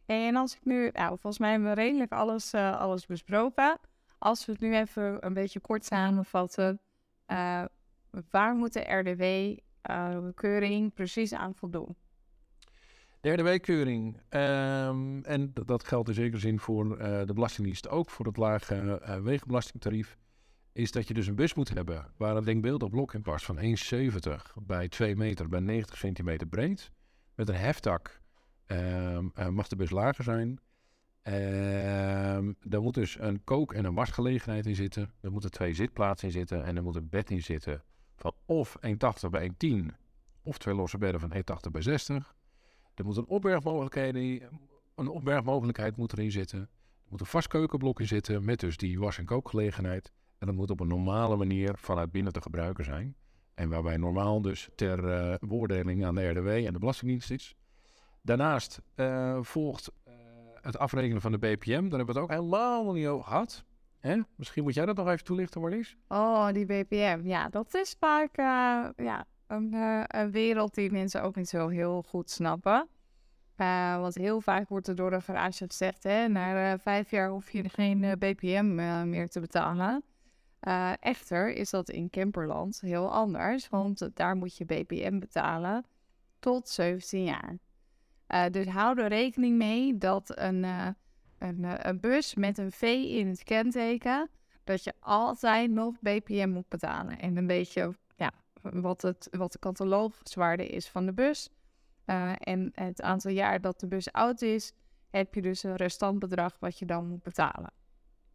En 0.05 0.35
als 0.35 0.55
ik 0.55 0.65
nu, 0.65 0.89
nou, 0.93 1.09
volgens 1.09 1.39
mij 1.39 1.51
hebben 1.51 1.69
we 1.69 1.75
redelijk 1.75 2.11
alles, 2.11 2.53
alles 2.53 3.05
besproken. 3.05 3.79
Als 4.17 4.45
we 4.45 4.51
het 4.51 4.61
nu 4.61 4.75
even 4.75 5.25
een 5.25 5.33
beetje 5.33 5.59
kort 5.59 5.85
samenvatten, 5.85 6.79
waar 8.29 8.55
moet 8.55 8.73
de 8.73 8.79
RDW-keuring 8.79 9.69
uh, 9.89 10.87
precies 10.93 11.33
aan 11.33 11.55
voldoen? 11.55 11.95
De 13.21 13.31
RDW-keuring, 13.31 14.15
um, 14.29 15.23
en 15.23 15.51
dat 15.65 15.83
geldt 15.83 16.09
in 16.09 16.13
zekere 16.15 16.39
zin 16.39 16.59
voor 16.59 16.85
uh, 16.85 17.21
de 17.25 17.33
Belastingdienst 17.33 17.89
ook, 17.89 18.09
voor 18.09 18.25
het 18.25 18.37
lage 18.37 19.01
uh, 19.01 19.17
wegenbelastingtarief, 19.17 20.17
is 20.73 20.91
dat 20.91 21.07
je 21.07 21.13
dus 21.13 21.27
een 21.27 21.35
bus 21.35 21.53
moet 21.53 21.73
hebben 21.73 22.11
waar 22.17 22.35
een 22.35 22.43
denkbeeldig 22.43 22.89
blok 22.89 23.13
in 23.13 23.21
past 23.21 23.45
van 23.45 23.57
1,70 23.57 23.63
bij 24.61 24.87
2 24.87 25.15
meter 25.15 25.49
bij 25.49 25.59
90 25.59 25.97
centimeter 25.97 26.47
breed. 26.47 26.91
Met 27.35 27.49
een 27.49 27.55
heftak 27.55 28.21
uh, 28.67 29.19
mag 29.49 29.67
de 29.67 29.75
bus 29.75 29.89
lager 29.89 30.23
zijn. 30.23 30.59
Um, 31.23 32.55
er 32.69 32.81
moet 32.81 32.93
dus 32.93 33.19
een 33.19 33.43
kook- 33.43 33.73
en 33.73 33.85
een 33.85 33.93
wasgelegenheid 33.93 34.65
in 34.65 34.75
zitten. 34.75 35.13
Er 35.21 35.31
moeten 35.31 35.51
twee 35.51 35.73
zitplaatsen 35.73 36.27
in 36.27 36.33
zitten 36.33 36.63
en 36.63 36.75
er 36.75 36.83
moet 36.83 36.95
een 36.95 37.09
bed 37.09 37.29
in 37.29 37.43
zitten 37.43 37.83
van 38.21 38.33
of 38.45 38.77
1,80 38.81 39.29
bij 39.29 39.51
1,10 39.65 39.85
of 40.43 40.57
twee 40.57 40.75
losse 40.75 40.97
bedden 40.97 41.21
van 41.21 41.33
1,80 41.33 41.71
bij 41.71 41.81
60. 41.81 42.35
Er 42.93 43.05
moet 43.05 43.17
een 43.17 43.27
opbergmogelijkheid, 43.27 44.15
een 44.95 45.07
opbergmogelijkheid 45.07 45.97
moet 45.97 46.13
erin 46.13 46.31
zitten. 46.31 46.59
Er 46.59 47.07
moet 47.09 47.19
een 47.19 47.25
vast 47.25 47.47
keukenblok 47.47 47.99
in 47.99 48.07
zitten 48.07 48.45
met 48.45 48.59
dus 48.59 48.77
die 48.77 48.99
was- 48.99 49.17
en 49.17 49.25
kookgelegenheid. 49.25 50.11
En 50.37 50.47
dat 50.47 50.55
moet 50.55 50.69
op 50.69 50.79
een 50.79 50.87
normale 50.87 51.35
manier 51.35 51.77
vanuit 51.77 52.11
binnen 52.11 52.33
te 52.33 52.41
gebruiken 52.41 52.83
zijn. 52.83 53.15
En 53.53 53.69
waarbij 53.69 53.97
normaal 53.97 54.41
dus 54.41 54.69
ter 54.75 55.03
uh, 55.03 55.35
beoordeling 55.39 56.05
aan 56.05 56.15
de 56.15 56.29
RDW 56.29 56.47
en 56.47 56.73
de 56.73 56.79
Belastingdienst 56.79 57.31
is. 57.31 57.55
Daarnaast 58.21 58.81
uh, 58.95 59.37
volgt 59.41 59.91
uh, 60.07 60.13
het 60.61 60.77
afrekenen 60.77 61.21
van 61.21 61.31
de 61.31 61.37
BPM. 61.37 61.71
Daar 61.71 61.81
hebben 61.81 62.05
we 62.05 62.11
het 62.11 62.17
ook 62.17 62.29
helemaal 62.29 62.91
niet 62.91 63.07
over 63.07 63.25
gehad. 63.25 63.65
Misschien 64.35 64.63
moet 64.63 64.73
jij 64.73 64.85
dat 64.85 64.95
nog 64.95 65.07
even 65.07 65.25
toelichten, 65.25 65.61
Marlies? 65.61 65.97
Oh, 66.07 66.47
die 66.51 66.65
BPM. 66.65 67.19
Ja, 67.23 67.49
dat 67.49 67.73
is 67.73 67.95
vaak 67.99 68.37
uh, 68.37 69.05
ja, 69.05 69.25
een, 69.47 69.73
uh, 69.73 70.03
een, 70.07 70.31
wereld 70.31 70.75
die 70.75 70.91
mensen 70.91 71.23
ook 71.23 71.35
niet 71.35 71.49
zo 71.49 71.67
heel 71.67 72.03
goed 72.07 72.29
snappen. 72.29 72.87
Uh, 73.57 73.99
want 73.99 74.15
heel 74.15 74.41
vaak 74.41 74.69
wordt 74.69 74.87
er 74.87 74.95
door 74.95 75.09
de 75.09 75.21
garage 75.21 75.65
gezegd, 75.67 76.03
hè, 76.03 76.27
na 76.27 76.77
vijf 76.77 77.11
jaar 77.11 77.29
hoef 77.29 77.51
je 77.51 77.69
geen 77.69 78.15
BPM 78.19 78.75
meer 79.09 79.29
te 79.29 79.39
betalen. 79.39 80.03
Echter 80.99 81.53
is 81.53 81.69
dat 81.69 81.89
in 81.89 82.09
camperland 82.09 82.79
heel 82.81 83.11
anders, 83.11 83.69
want 83.69 84.09
daar 84.13 84.35
moet 84.35 84.57
je 84.57 84.65
BPM 84.65 85.19
betalen 85.19 85.85
tot 86.39 86.69
17 86.69 87.23
jaar. 87.23 87.57
Dus 88.51 88.67
hou 88.67 89.01
er 89.01 89.07
rekening 89.07 89.57
mee 89.57 89.97
dat 89.97 90.37
een, 90.39 90.65
een, 91.41 91.87
een, 91.87 91.99
bus 91.99 92.35
met 92.35 92.57
een 92.57 92.71
V 92.71 92.81
in 93.07 93.27
het 93.27 93.43
kenteken, 93.43 94.29
dat 94.63 94.83
je 94.83 94.93
altijd 94.99 95.71
nog 95.71 95.99
BPM 95.99 96.49
moet 96.49 96.67
betalen. 96.69 97.19
En 97.19 97.37
een 97.37 97.47
beetje 97.47 97.95
ja, 98.15 98.31
wat, 98.61 99.01
het, 99.01 99.27
wat 99.31 99.51
de 99.51 99.59
cataloogzwaarde 99.59 100.67
is 100.67 100.89
van 100.89 101.05
de 101.05 101.13
bus. 101.13 101.49
Uh, 102.05 102.31
en 102.37 102.71
het 102.73 103.01
aantal 103.01 103.31
jaar 103.31 103.61
dat 103.61 103.79
de 103.79 103.87
bus 103.87 104.11
oud 104.11 104.41
is, 104.41 104.73
heb 105.09 105.33
je 105.33 105.41
dus 105.41 105.63
een 105.63 105.75
restantbedrag 105.75 106.57
wat 106.59 106.79
je 106.79 106.85
dan 106.85 107.07
moet 107.07 107.23
betalen. 107.23 107.73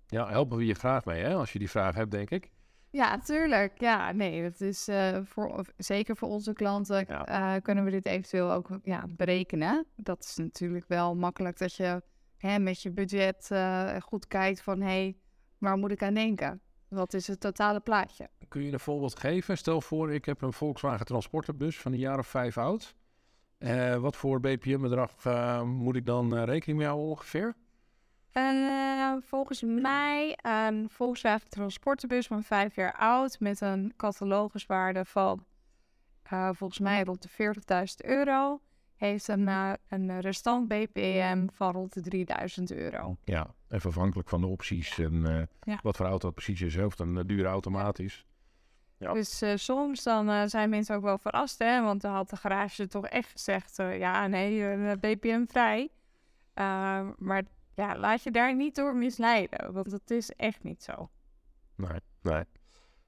Ja, 0.07 0.29
helpen 0.29 0.57
we 0.57 0.67
je 0.67 0.75
graag 0.75 1.05
mee, 1.05 1.23
hè? 1.23 1.35
Als 1.35 1.53
je 1.53 1.59
die 1.59 1.71
vraag 1.71 1.95
hebt, 1.95 2.11
denk 2.11 2.31
ik. 2.31 2.51
Ja, 2.91 3.19
tuurlijk. 3.19 3.81
Ja, 3.81 4.13
nee, 4.13 4.43
dat 4.43 4.61
is 4.61 4.89
uh, 4.89 5.19
voor, 5.25 5.65
zeker 5.77 6.17
voor 6.17 6.29
onze 6.29 6.53
klanten 6.53 7.05
ja. 7.09 7.55
uh, 7.57 7.63
kunnen 7.63 7.85
we 7.85 7.91
dit 7.91 8.07
eventueel 8.07 8.53
ook 8.53 8.69
ja, 8.83 9.05
berekenen. 9.09 9.87
Dat 9.97 10.25
is 10.25 10.37
natuurlijk 10.37 10.85
wel 10.89 11.17
makkelijk 11.17 11.59
dat 11.59 11.75
je 11.75 12.03
hè, 12.37 12.59
met 12.59 12.83
je 12.83 12.91
budget 12.91 13.49
uh, 13.53 13.97
goed 14.01 14.27
kijkt 14.27 14.63
van 14.63 14.81
hé, 14.81 14.87
hey, 14.87 15.17
waar 15.59 15.77
moet 15.77 15.91
ik 15.91 16.03
aan 16.03 16.15
denken? 16.15 16.61
Wat 16.89 17.15
is 17.15 17.27
het 17.27 17.41
totale 17.41 17.81
plaatje? 17.81 18.29
kun 18.49 18.63
je 18.63 18.73
een 18.73 18.81
voorbeeld 18.81 19.19
geven? 19.19 19.59
Stel 19.59 19.81
voor, 19.81 20.13
ik 20.13 20.25
heb 20.25 20.43
een 20.43 20.53
Volkswagen 20.53 21.07
Transporterbus 21.07 21.79
van 21.79 21.93
een 21.93 21.99
jaar 21.99 22.19
of 22.19 22.27
vijf 22.27 22.59
oud. 22.59 22.95
Eh, 23.59 23.97
wat 23.97 24.17
voor 24.17 24.41
BPM-bedrag 24.41 25.25
eh, 25.25 25.63
moet 25.63 25.97
ik 25.97 26.07
dan 26.07 26.37
eh, 26.37 26.45
rekening 26.45 26.79
mee 26.79 26.87
houden 26.87 27.09
ongeveer? 27.09 27.55
Eh, 28.33 29.13
volgens 29.21 29.63
mij 29.63 30.39
een 30.43 30.89
Volkswagen 30.91 31.49
Transporterbus 31.49 32.27
van 32.27 32.43
vijf 32.43 32.75
jaar 32.75 32.95
oud 32.95 33.41
met 33.41 33.61
een 33.61 33.93
cataloguswaarde 33.97 35.05
van 35.05 35.45
eh, 36.23 36.51
volgens 36.53 36.79
mij 36.79 37.05
rond 37.05 37.23
de 37.23 37.29
40.000 37.29 38.11
euro. 38.11 38.61
Heeft 38.97 39.29
een, 39.29 39.49
eh, 39.49 39.73
een 39.89 40.21
restant 40.21 40.69
BPM 40.69 41.47
van 41.53 41.73
rond 41.73 41.93
de 41.93 42.01
3000 42.01 42.73
euro. 42.73 43.17
Ja, 43.25 43.55
even 43.69 43.91
afhankelijk 43.91 44.29
van 44.29 44.41
de 44.41 44.47
opties 44.47 44.99
en 44.99 45.27
eh, 45.27 45.43
Ja. 45.61 45.79
wat 45.83 45.97
voor 45.97 46.07
auto 46.07 46.27
het 46.27 46.35
precies 46.35 46.61
is. 46.63 46.77
Of 46.77 46.95
dan 46.95 47.19
uh, 47.19 47.25
duur 47.27 47.45
automatisch. 47.47 48.27
Ja. 48.99 49.13
Dus 49.13 49.43
eh, 49.43 49.53
soms 49.57 50.03
dan 50.03 50.29
eh, 50.31 50.43
zijn 50.47 50.71
mensen 50.71 50.97
ook 50.97 51.03
wel 51.03 51.19
verrast, 51.19 51.59
hè? 51.59 51.83
Want 51.83 52.01
dan 52.01 52.13
had 52.13 52.31
de 52.31 52.37
garage 52.37 52.87
toch 52.87 53.07
echt 53.07 53.31
gezegd, 53.31 53.79
eh, 53.79 53.99
ja, 53.99 54.27
nee, 54.27 54.69
eh, 54.71 54.93
BPM 55.01 55.45
vrij. 55.47 55.89
Eh, 56.55 57.09
maar 57.19 57.43
ja, 57.75 57.97
laat 57.99 58.23
je 58.23 58.31
daar 58.31 58.55
niet 58.55 58.75
door 58.75 58.97
misleiden, 58.97 59.73
want 59.73 59.93
het 59.93 60.11
is 60.11 60.31
echt 60.33 60.63
niet 60.63 60.83
zo. 60.83 61.11
Nee, 61.75 62.01
nee. 62.23 62.45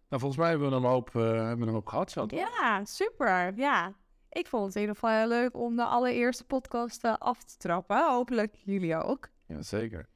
Nou, 0.09 0.21
volgens 0.21 0.37
mij 0.37 0.51
hebben 0.51 0.71
we 0.71 0.77
een 0.77 0.83
hoop, 0.83 1.09
eh, 1.17 1.23
hebben 1.23 1.59
we 1.59 1.67
een 1.67 1.73
hoop 1.73 1.87
gehad. 1.87 2.11
Zo. 2.11 2.27
Ja, 2.29 2.85
super. 2.85 3.53
Ja, 3.57 3.93
ik 4.29 4.47
vond 4.47 4.65
het 4.67 4.75
in 4.75 4.81
ieder 4.81 4.95
geval 4.95 5.11
heel 5.11 5.29
leuk 5.29 5.57
om 5.57 5.77
de 5.77 5.85
allereerste 5.85 6.45
podcast 6.45 7.05
eh, 7.05 7.15
af 7.19 7.45
te 7.45 7.57
trappen. 7.57 8.11
Hopelijk 8.11 8.55
jullie 8.65 8.97
ook. 8.97 9.29
Ja, 9.47 9.63
zeker. 9.63 10.09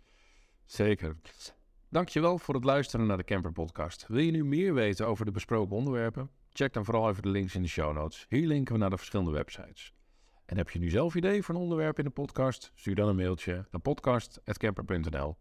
Zeker. 0.64 1.16
Dankjewel 1.88 2.38
voor 2.38 2.55
het 2.55 2.64
luisteren 2.64 3.07
naar 3.07 3.16
de 3.16 3.25
Camper 3.25 3.53
Podcast. 3.53 4.07
Wil 4.09 4.18
je 4.20 4.31
nu 4.31 4.44
meer 4.44 4.75
weten 4.75 5.07
over 5.07 5.25
de 5.25 5.31
besproken 5.31 5.77
onderwerpen? 5.77 6.31
Check 6.53 6.72
dan 6.72 6.85
vooral 6.85 7.09
even 7.09 7.22
de 7.22 7.29
links 7.29 7.55
in 7.55 7.62
de 7.62 7.68
show 7.68 7.94
notes. 7.94 8.27
Hier 8.29 8.46
linken 8.46 8.75
we 8.75 8.81
naar 8.81 8.90
de 8.90 8.96
verschillende 8.96 9.31
websites. 9.31 9.92
En 10.46 10.57
heb 10.57 10.70
je 10.70 10.79
nu 10.79 10.88
zelf 10.88 11.14
idee 11.14 11.42
voor 11.42 11.55
een 11.55 11.61
onderwerp 11.61 11.98
in 11.98 12.05
de 12.05 12.11
podcast? 12.11 12.72
Stuur 12.75 12.94
dan 12.94 13.09
een 13.09 13.16
mailtje 13.16 13.66
naar 13.70 13.81
podcast.camper.nl. 13.81 15.37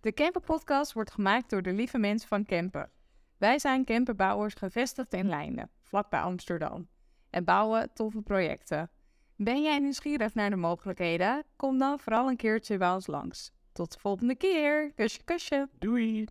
De 0.00 0.12
Camper 0.12 0.42
Podcast 0.42 0.92
wordt 0.92 1.10
gemaakt 1.10 1.50
door 1.50 1.62
de 1.62 1.72
lieve 1.72 1.98
mensen 1.98 2.28
van 2.28 2.44
Camper. 2.44 2.90
Wij 3.36 3.58
zijn 3.58 3.84
camperbouwers 3.84 4.54
gevestigd 4.54 5.12
in 5.12 5.28
Leiden, 5.28 5.70
vlakbij 5.82 6.20
Amsterdam. 6.20 6.88
En 7.30 7.44
bouwen 7.44 7.90
toffe 7.92 8.22
projecten. 8.22 8.90
Ben 9.36 9.62
jij 9.62 9.78
nieuwsgierig 9.78 10.34
naar 10.34 10.50
de 10.50 10.56
mogelijkheden? 10.56 11.44
Kom 11.56 11.78
dan 11.78 11.98
vooral 11.98 12.28
een 12.28 12.36
keertje 12.36 12.76
bij 12.76 12.90
ons 12.92 13.06
langs. 13.06 13.52
Tot 13.72 13.92
de 13.92 13.98
volgende 13.98 14.34
keer. 14.34 14.92
Kusje, 14.94 15.24
kusje. 15.24 15.68
Doei! 15.78 16.26